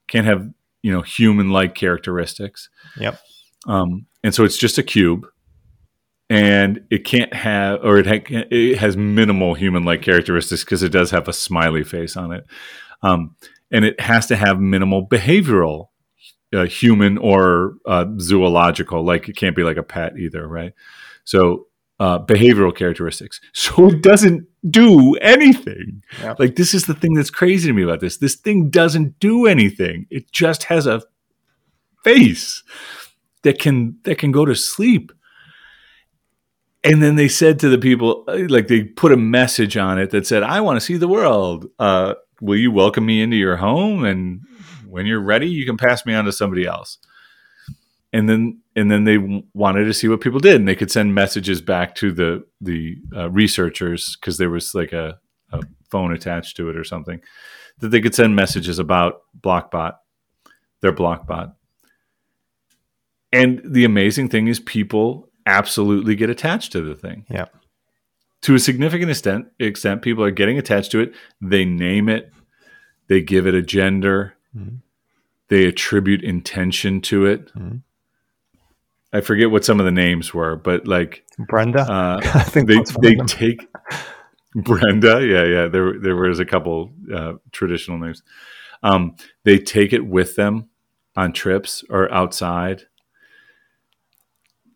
[0.08, 0.50] can't have,
[0.82, 2.68] you know, human like characteristics.
[2.98, 3.20] Yep.
[3.66, 5.26] Um, and so it's just a cube
[6.28, 11.10] and it can't have or it, ha- it has minimal human-like characteristics because it does
[11.12, 12.44] have a smiley face on it.
[13.00, 13.36] Um,
[13.70, 15.86] and it has to have minimal behavioral
[16.54, 20.74] uh, human or uh, zoological like it can't be like a pet either right?
[21.24, 21.68] So
[21.98, 23.40] uh, behavioral characteristics.
[23.54, 26.02] So it doesn't do anything.
[26.20, 26.38] Yep.
[26.38, 28.18] like this is the thing that's crazy to me about this.
[28.18, 30.04] This thing doesn't do anything.
[30.10, 31.00] It just has a
[32.04, 32.62] face
[33.42, 35.12] that can that can go to sleep.
[36.84, 40.26] And then they said to the people like they put a message on it that
[40.26, 41.66] said i want to see the world.
[41.78, 44.04] Uh, will you welcome me into your home?
[44.04, 44.42] And
[44.86, 46.98] when you're ready you can pass me on to somebody else.
[48.12, 49.18] And then and then they
[49.54, 52.96] wanted to see what people did and they could send messages back to the the
[53.14, 55.18] uh, researchers because there was like a,
[55.52, 57.20] a phone attached to it or something
[57.80, 59.94] that they could send messages about blockbot
[60.80, 61.54] their blockbot
[63.32, 67.24] and the amazing thing is people absolutely get attached to the thing.
[67.30, 67.46] Yeah.
[68.42, 71.12] To a significant extent, extent people are getting attached to it.
[71.40, 72.32] They name it,
[73.08, 74.76] they give it a gender, mm-hmm.
[75.48, 77.46] they attribute intention to it.
[77.54, 77.78] Mm-hmm.
[79.12, 82.78] I forget what some of the names were, but like Brenda, uh, I think they
[83.00, 83.66] they take
[84.54, 85.26] Brenda.
[85.26, 85.68] Yeah, yeah.
[85.68, 88.22] There there was a couple uh, traditional names.
[88.82, 90.68] Um, they take it with them
[91.16, 92.84] on trips or outside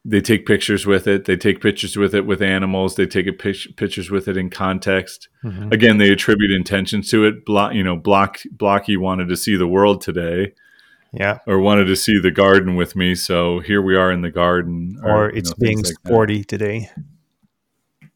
[0.04, 1.26] they take pictures with it.
[1.26, 2.96] They take pictures with it with animals.
[2.96, 5.28] They take pic- pictures with it in context.
[5.44, 5.72] Mm-hmm.
[5.72, 7.44] Again, they attribute intentions to it.
[7.44, 10.54] Block, you know, block Blocky wanted to see the world today.
[11.12, 11.38] Yeah.
[11.46, 13.14] Or wanted to see the garden with me.
[13.14, 14.98] So here we are in the garden.
[15.04, 16.48] Or, or it's know, being like sporty that.
[16.48, 16.90] today.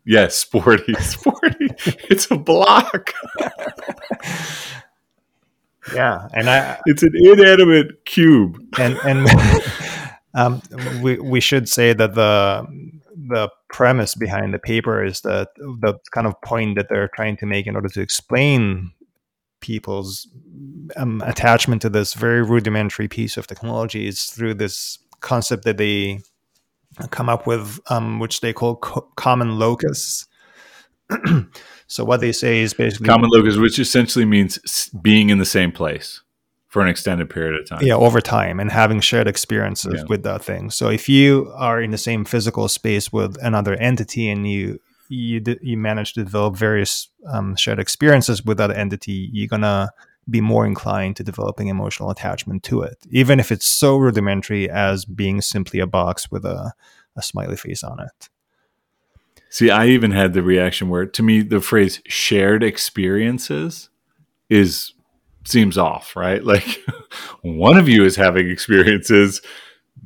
[0.05, 1.69] Yes, sporty, sporty.
[2.09, 3.13] it's a block.
[5.95, 6.79] yeah, and I.
[6.87, 8.57] It's an inanimate cube.
[8.79, 9.29] And and
[10.37, 10.61] um,
[11.03, 12.67] we we should say that the
[13.29, 17.47] the premise behind the paper is that the kind of point that they're trying to
[17.47, 18.93] make in order to explain
[19.61, 20.29] people's
[20.97, 26.21] um, attachment to this very rudimentary piece of technology is through this concept that they
[27.11, 30.27] come up with, um, which they call co- common locus.
[31.87, 35.73] so what they say is basically common locus, which essentially means being in the same
[35.73, 36.21] place
[36.77, 37.83] for an extended period of time.
[37.83, 40.05] Yeah, over time and having shared experiences yeah.
[40.11, 40.69] with that thing.
[40.69, 44.79] So if you are in the same physical space with another entity and you
[45.09, 49.89] you you manage to develop various um, shared experiences with that entity, you're gonna
[50.29, 55.07] be more inclined to developing emotional attachment to it, even if it's so rudimentary as
[55.07, 56.75] being simply a box with a,
[57.17, 58.29] a smiley face on it.
[59.49, 63.89] See, I even had the reaction where to me the phrase shared experiences
[64.51, 64.93] is
[65.47, 66.43] seems off, right?
[66.45, 66.85] Like
[67.43, 69.41] one of you is having experiences,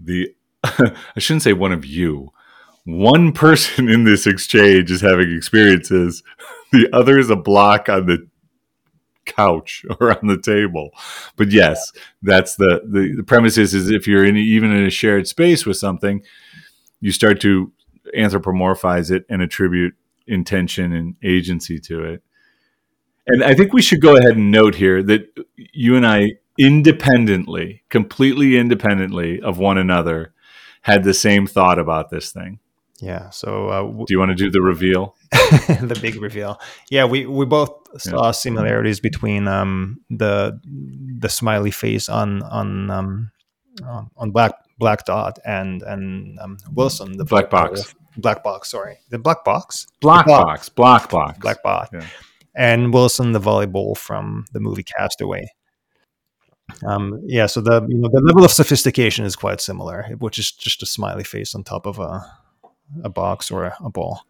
[0.02, 0.34] the
[0.64, 2.32] I shouldn't say one of you.
[2.84, 6.22] One person in this exchange is having experiences.
[6.72, 8.28] The other is a block on the
[9.26, 10.90] couch or on the table.
[11.34, 11.92] But yes,
[12.22, 15.66] that's the, the, the premise is, is if you're in even in a shared space
[15.66, 16.22] with something,
[17.00, 17.72] you start to
[18.16, 19.94] anthropomorphize it and attribute
[20.28, 22.22] intention and agency to it.
[23.32, 27.82] And I think we should go ahead and note here that you and I independently,
[27.88, 30.32] completely independently of one another,
[30.82, 32.58] had the same thought about this thing.
[33.00, 33.30] Yeah.
[33.30, 35.16] So, uh, w- do you want to do the reveal?
[35.32, 36.60] the big reveal.
[36.90, 38.30] Yeah, we we both saw yeah.
[38.32, 40.60] similarities between um, the
[41.18, 43.30] the smiley face on on um,
[44.16, 49.18] on black black dot and and um, Wilson the black box black box sorry the
[49.18, 52.06] black box black, box black box black box yeah.
[52.54, 55.46] And Wilson the volleyball from the movie Castaway.
[56.86, 60.52] Um, yeah, so the you know the level of sophistication is quite similar, which is
[60.52, 62.24] just a smiley face on top of a
[63.04, 64.24] a box or a, a ball.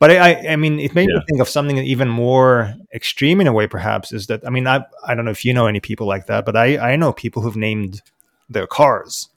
[0.00, 1.16] But I, I mean, it made yeah.
[1.16, 3.66] me think of something even more extreme in a way.
[3.66, 6.26] Perhaps is that I mean, I, I don't know if you know any people like
[6.26, 8.02] that, but I, I know people who've named
[8.48, 9.28] their cars.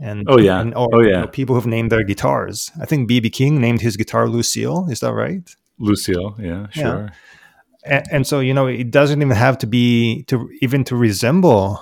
[0.00, 2.70] And oh yeah, and, or, oh yeah, you know, people who've named their guitars.
[2.80, 4.88] I think BB King named his guitar Lucille.
[4.90, 5.54] Is that right?
[5.80, 6.84] Lucille, yeah, sure.
[6.84, 7.08] Yeah.
[7.82, 11.80] And, and, so you know, it doesn't even have to be to even to resemble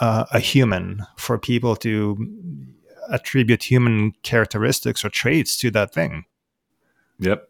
[0.00, 2.16] uh, a human for people to
[3.10, 6.26] attribute human characteristics or traits to that thing.
[7.18, 7.48] Yep.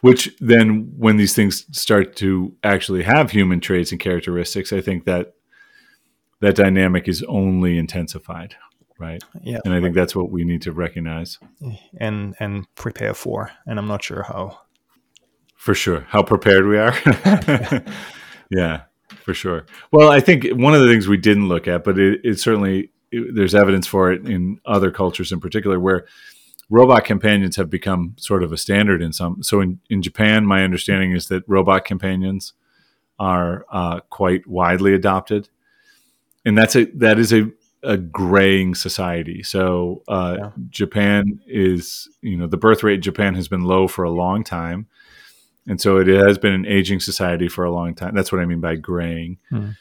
[0.00, 5.04] Which then, when these things start to actually have human traits and characteristics, I think
[5.04, 5.34] that
[6.40, 8.54] that dynamic is only intensified,
[8.98, 9.22] right?
[9.42, 9.58] Yeah.
[9.64, 11.38] And I think that's what we need to recognize
[11.98, 13.50] and and prepare for.
[13.66, 14.60] And I'm not sure how.
[15.58, 16.94] For sure, how prepared we are.
[18.48, 18.82] yeah,
[19.24, 19.66] for sure.
[19.90, 22.92] Well, I think one of the things we didn't look at, but it, it certainly
[23.10, 26.06] it, there's evidence for it in other cultures in particular, where
[26.70, 29.42] robot companions have become sort of a standard in some.
[29.42, 32.52] So in, in Japan, my understanding is that robot companions
[33.18, 35.48] are uh, quite widely adopted,
[36.44, 37.50] and that's a that is a
[37.82, 39.42] a graying society.
[39.42, 40.50] So uh, yeah.
[40.70, 44.44] Japan is you know the birth rate in Japan has been low for a long
[44.44, 44.86] time,
[45.68, 48.14] and so it has been an aging society for a long time.
[48.14, 49.38] That's what I mean by graying.
[49.52, 49.76] Mm.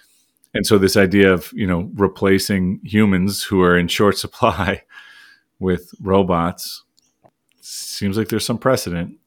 [0.54, 4.84] And so this idea of you know replacing humans who are in short supply
[5.60, 6.84] with robots
[7.62, 9.18] seems like there's some precedent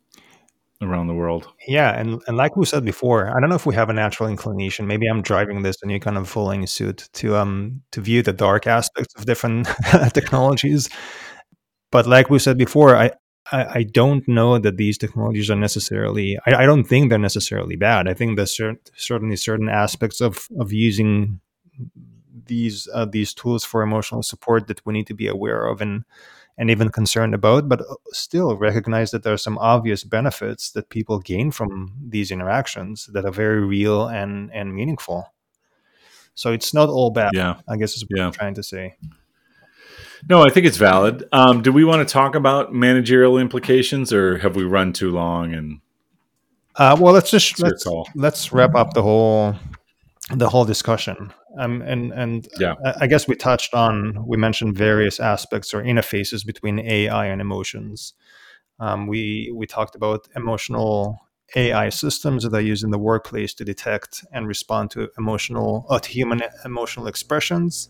[0.83, 1.49] around the world.
[1.67, 4.29] Yeah, and and like we said before, I don't know if we have a natural
[4.29, 4.87] inclination.
[4.87, 8.33] Maybe I'm driving this and you're kind of following suit to um to view the
[8.33, 9.67] dark aspects of different
[10.13, 10.91] technologies.
[11.91, 13.11] But like we said before, I,
[13.53, 16.39] I, I don't know that these technologies are necessarily.
[16.47, 18.09] I, I don't think they're necessarily bad.
[18.09, 21.41] I think there's cer- certainly certain aspects of of using
[22.47, 26.05] these uh, these tools for emotional support that we need to be aware of and
[26.59, 30.91] and even concerned about, but uh, still recognize that there are some obvious benefits that
[30.91, 35.33] people gain from these interactions that are very real and and meaningful.
[36.35, 37.31] So it's not all bad.
[37.35, 38.27] Yeah, I guess is what yeah.
[38.27, 38.97] I'm trying to say.
[40.29, 41.25] No, I think it's valid.
[41.33, 45.55] Um, do we want to talk about managerial implications, or have we run too long?
[45.55, 45.81] And
[46.77, 49.57] uh, well, let's just let's, let's wrap up the whole
[50.31, 51.33] the whole discussion.
[51.59, 56.45] Um, and and yeah, I guess we touched on we mentioned various aspects or interfaces
[56.45, 58.15] between AI and emotions.
[58.79, 61.21] Um, we we talked about emotional
[61.57, 65.99] AI systems that are used in the workplace to detect and respond to emotional, uh,
[65.99, 67.89] to human emotional expressions.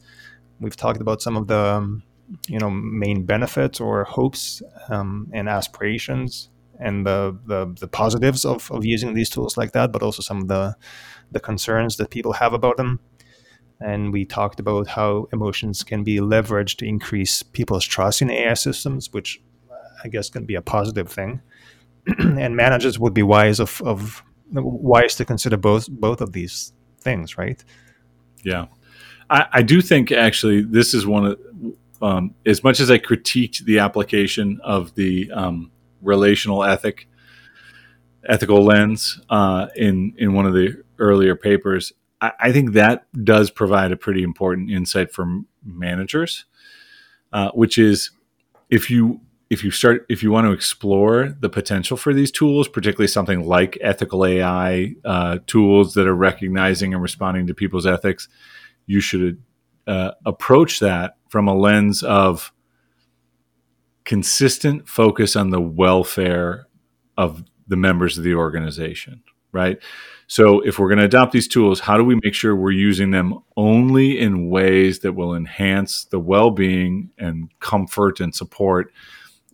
[0.61, 2.03] We've talked about some of the, um,
[2.49, 8.71] you know, main benefits or hopes um, and aspirations and the, the, the positives of,
[8.71, 10.77] of using these tools like that, but also some of the
[11.33, 13.01] the concerns that people have about them.
[13.81, 18.55] And we talked about how emotions can be leveraged to increase people's trust in AI
[18.55, 19.41] systems, which
[20.05, 21.41] I guess can be a positive thing.
[22.19, 27.39] and managers would be wise of, of wise to consider both both of these things,
[27.39, 27.63] right?
[28.43, 28.67] Yeah,
[29.29, 31.39] I, I do think actually this is one of
[32.03, 35.71] um, as much as I critiqued the application of the um,
[36.03, 37.09] relational ethic
[38.29, 41.93] ethical lens uh, in in one of the earlier papers.
[42.21, 46.45] I, I, think that does provide a pretty important insight for managers,
[47.33, 48.11] uh, which is
[48.69, 49.21] if you
[49.51, 53.47] if you start if you want to explore the potential for these tools particularly something
[53.47, 58.29] like ethical ai uh, tools that are recognizing and responding to people's ethics
[58.87, 59.43] you should
[59.91, 62.53] uh, approach that from a lens of
[64.05, 66.67] consistent focus on the welfare
[67.17, 69.23] of the members of the organization
[69.53, 69.79] right?
[70.27, 73.11] So if we're going to adopt these tools how do we make sure we're using
[73.11, 78.93] them only in ways that will enhance the well-being and comfort and support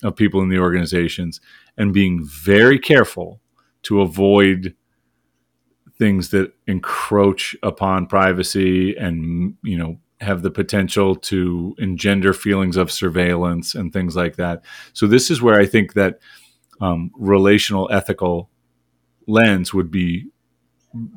[0.02, 1.40] of people in the organizations
[1.78, 3.40] and being very careful
[3.82, 4.74] to avoid
[5.98, 12.90] things that encroach upon privacy and you know have the potential to engender feelings of
[12.90, 14.62] surveillance and things like that
[14.92, 16.18] so this is where i think that
[16.80, 18.50] um, relational ethical
[19.26, 20.26] lens would be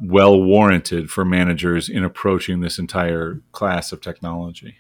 [0.02, 4.78] well warranted for managers in approaching this entire class of technology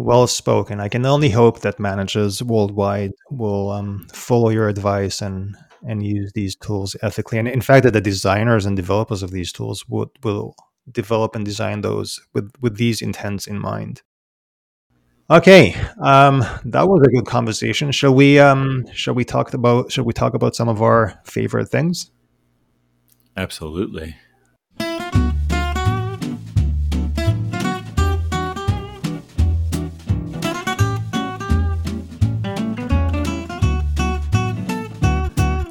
[0.00, 0.80] well spoken.
[0.80, 6.30] I can only hope that managers worldwide will um, follow your advice and and use
[6.34, 7.38] these tools ethically.
[7.38, 10.54] And in fact, that the designers and developers of these tools would will
[10.90, 14.02] develop and design those with with these intents in mind.
[15.30, 17.92] Okay, um, that was a good conversation.
[17.92, 21.68] Shall we um, shall we talk about shall we talk about some of our favorite
[21.68, 22.10] things?
[23.36, 24.16] Absolutely.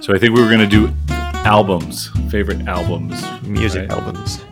[0.09, 0.91] So I think we were going to do
[1.45, 3.91] albums, favorite albums, music right?
[3.91, 4.43] albums.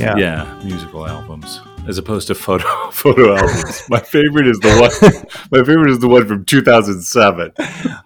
[0.00, 3.82] Yeah, yeah, musical albums, as opposed to photo photo albums.
[3.88, 5.24] My favorite is the one.
[5.50, 7.52] my favorite is the one from 2007.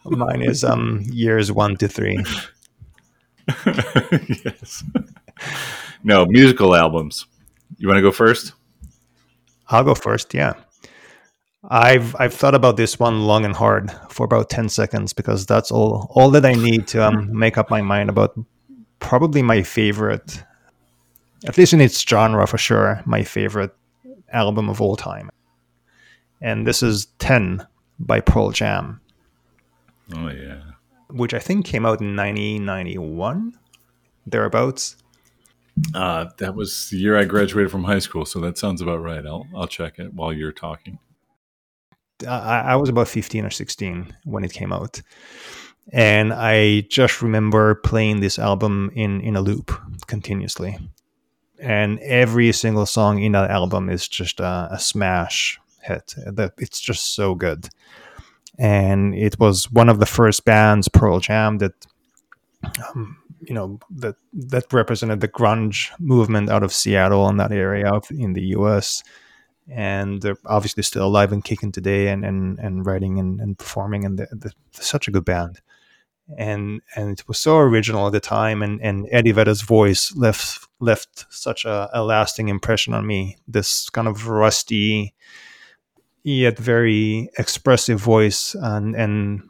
[0.04, 2.24] Mine is um years one to three.
[3.66, 4.84] yes.
[6.02, 7.26] No musical albums.
[7.78, 8.54] You want to go first?
[9.68, 10.34] I'll go first.
[10.34, 10.54] Yeah.
[11.68, 15.70] I've I've thought about this one long and hard for about ten seconds because that's
[15.70, 18.34] all all that I need to um, make up my mind about
[18.98, 20.42] probably my favorite,
[21.44, 23.74] at least in its genre for sure, my favorite
[24.32, 25.30] album of all time.
[26.40, 27.66] And this is Ten
[27.98, 29.00] by Pearl Jam.
[30.14, 30.62] Oh yeah,
[31.10, 33.58] which I think came out in 1991,
[34.26, 34.96] thereabouts.
[35.94, 39.24] Uh, that was the year I graduated from high school, so that sounds about right.
[39.24, 40.98] I'll I'll check it while you're talking.
[42.26, 45.02] I, I was about 15 or 16 when it came out.
[45.92, 49.72] And I just remember playing this album in, in a loop
[50.06, 50.78] continuously.
[51.62, 56.14] And every single song in that album is just a, a smash hit.
[56.26, 57.68] That It's just so good.
[58.58, 61.86] And it was one of the first bands, Pearl Jam, that
[62.88, 67.90] um, you know that that represented the grunge movement out of Seattle and that area
[67.90, 69.02] of, in the U.S
[69.70, 74.04] and they're obviously still alive and kicking today and and, and writing and, and performing
[74.04, 75.60] and they're, they're, such a good band
[76.38, 80.68] and and it was so original at the time and and Eddie Vedder's voice left
[80.80, 83.36] left such a, a lasting impression on me.
[83.46, 85.14] This kind of rusty
[86.24, 89.42] yet very expressive voice and and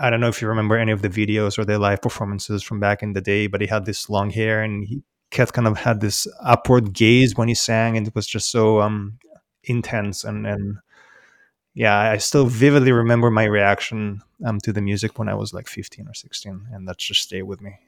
[0.00, 2.80] I don't know if you remember any of the videos or the live performances from
[2.80, 5.78] back in the day but he had this long hair and he Cat kind of
[5.78, 9.18] had this upward gaze when he sang, and it was just so um,
[9.62, 10.78] intense and and
[11.74, 15.68] yeah, I still vividly remember my reaction um, to the music when I was like
[15.68, 17.78] 15 or 16, and that just stayed with me.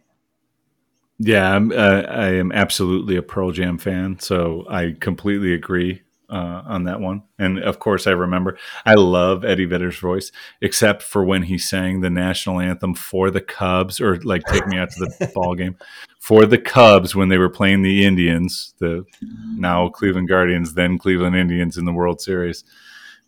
[1.18, 6.02] Yeah, I'm, uh, I am absolutely a Pearl Jam fan, so I completely agree.
[6.32, 7.22] uh, on that one.
[7.38, 10.32] And of course, I remember I love Eddie Vedder's voice,
[10.62, 14.78] except for when he sang the national anthem for the Cubs, or like "Take Me
[14.78, 15.76] Out to the Ball Game"
[16.20, 19.04] for the Cubs when they were playing the Indians, the
[19.56, 22.64] now Cleveland Guardians, then Cleveland Indians in the World Series.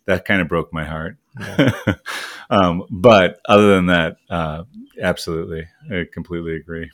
[0.05, 1.17] That kind of broke my heart.
[1.39, 1.71] Yeah.
[2.49, 4.63] um, but other than that, uh,
[5.01, 6.91] absolutely, I completely agree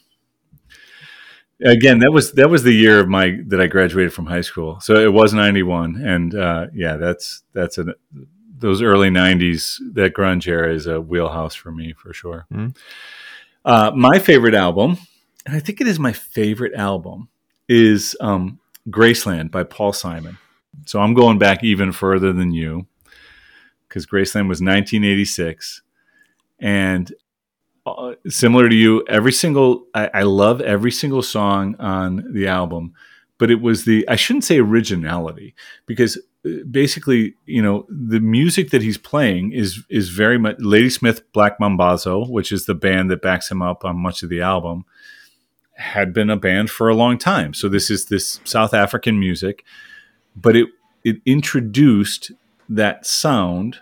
[1.64, 4.80] again that was that was the year of my that i graduated from high school
[4.80, 7.86] so it was 91 and uh, yeah that's that's a
[8.58, 12.70] those early 90s that grunge era is a wheelhouse for me for sure mm-hmm.
[13.66, 14.98] uh, my favorite album
[15.46, 17.30] and i think it is my favorite album
[17.68, 18.60] is um,
[18.90, 20.38] graceland by paul simon
[20.86, 22.88] so i'm going back even further than you
[23.92, 25.82] because graceland was 1986
[26.62, 27.14] and
[27.86, 32.94] uh, similar to you, every single I, I, love every single song on the album,
[33.40, 35.56] but it was the I shouldn't say originality
[35.88, 41.24] because uh, basically, you know, the music that he's playing is is very much Ladysmith
[41.34, 44.86] Black Mambazo, which is the band that backs him up on much of the album,
[45.74, 47.54] had been a band for a long time.
[47.56, 49.66] So this is this South African music,
[50.36, 50.68] but it
[51.04, 52.32] it introduced
[52.76, 53.80] that sound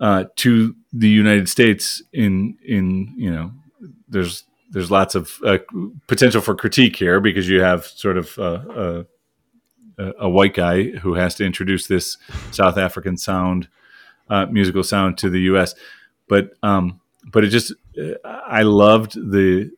[0.00, 3.52] uh, to the United States in in you know
[4.08, 5.58] there's there's lots of uh,
[6.06, 9.04] potential for critique here because you have sort of uh,
[9.98, 12.16] a, a, white guy who has to introduce this
[12.52, 13.68] South African sound,
[14.28, 15.74] uh, musical sound to the U.S.
[16.28, 19.70] But um, but it just uh, I loved the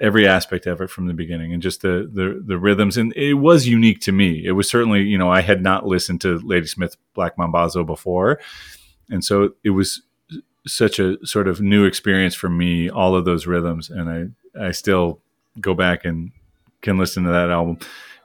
[0.00, 2.96] every aspect of it from the beginning and just the, the the rhythms.
[2.96, 4.44] And it was unique to me.
[4.44, 8.40] It was certainly you know I had not listened to Ladysmith Black Mambazo before,
[9.08, 10.02] and so it was
[10.66, 13.90] such a sort of new experience for me all of those rhythms.
[13.90, 15.20] And i i still
[15.60, 16.32] go back and
[16.82, 17.78] can listen to that album.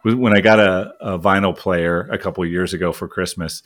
[0.03, 3.63] When i got a, a vinyl player a couple years ago for christmas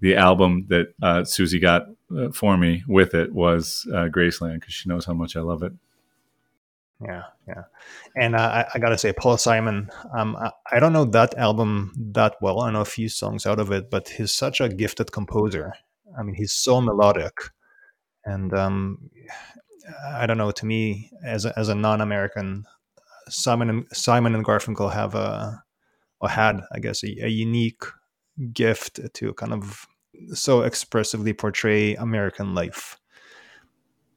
[0.00, 4.72] the album that uh, susie got uh, for me with it was uh, graceland because
[4.72, 5.72] she knows how much i love it
[7.00, 7.64] yeah yeah
[8.14, 11.92] and uh, I, I, gotta say paul simon um, I, I, don't know that album
[12.12, 15.12] that well i know a few songs out of it but he's such a gifted
[15.12, 15.74] composer
[16.18, 17.34] i mean he's so melodic
[18.24, 19.10] and um,
[20.04, 20.50] I don't know.
[20.50, 22.66] To me, as a, as a non-American,
[23.28, 25.62] Simon and Simon and Garfunkel have a
[26.20, 27.82] or had, I guess, a, a unique
[28.52, 29.86] gift to kind of
[30.34, 32.98] so expressively portray American life.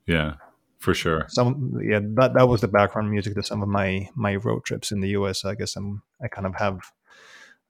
[0.07, 0.35] Yeah,
[0.79, 1.25] for sure.
[1.27, 4.91] Some yeah, that that was the background music to some of my my road trips
[4.91, 5.45] in the U.S.
[5.45, 6.79] I guess I'm I kind of have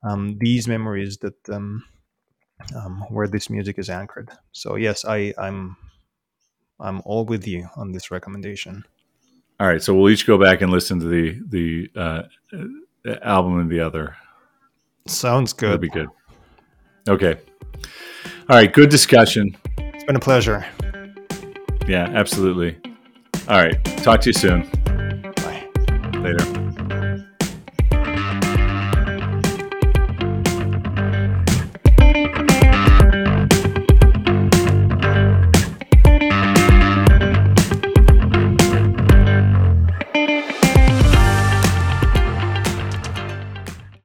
[0.03, 1.84] um, these memories that um,
[2.76, 4.30] um, where this music is anchored.
[4.52, 5.76] So yes, I I'm
[6.80, 8.86] I'm all with you on this recommendation.
[9.60, 12.23] All right, so we'll each go back and listen to the the uh,
[13.23, 14.15] album and the other.
[15.07, 15.69] Sounds good.
[15.69, 16.10] That'd be good.
[17.07, 17.40] Okay.
[18.49, 19.57] All right, good discussion.
[19.77, 20.65] It's been a pleasure.
[21.88, 22.77] Yeah, absolutely.
[23.49, 24.61] All right, talk to you soon.
[25.38, 25.67] Bye.
[26.19, 26.59] Later.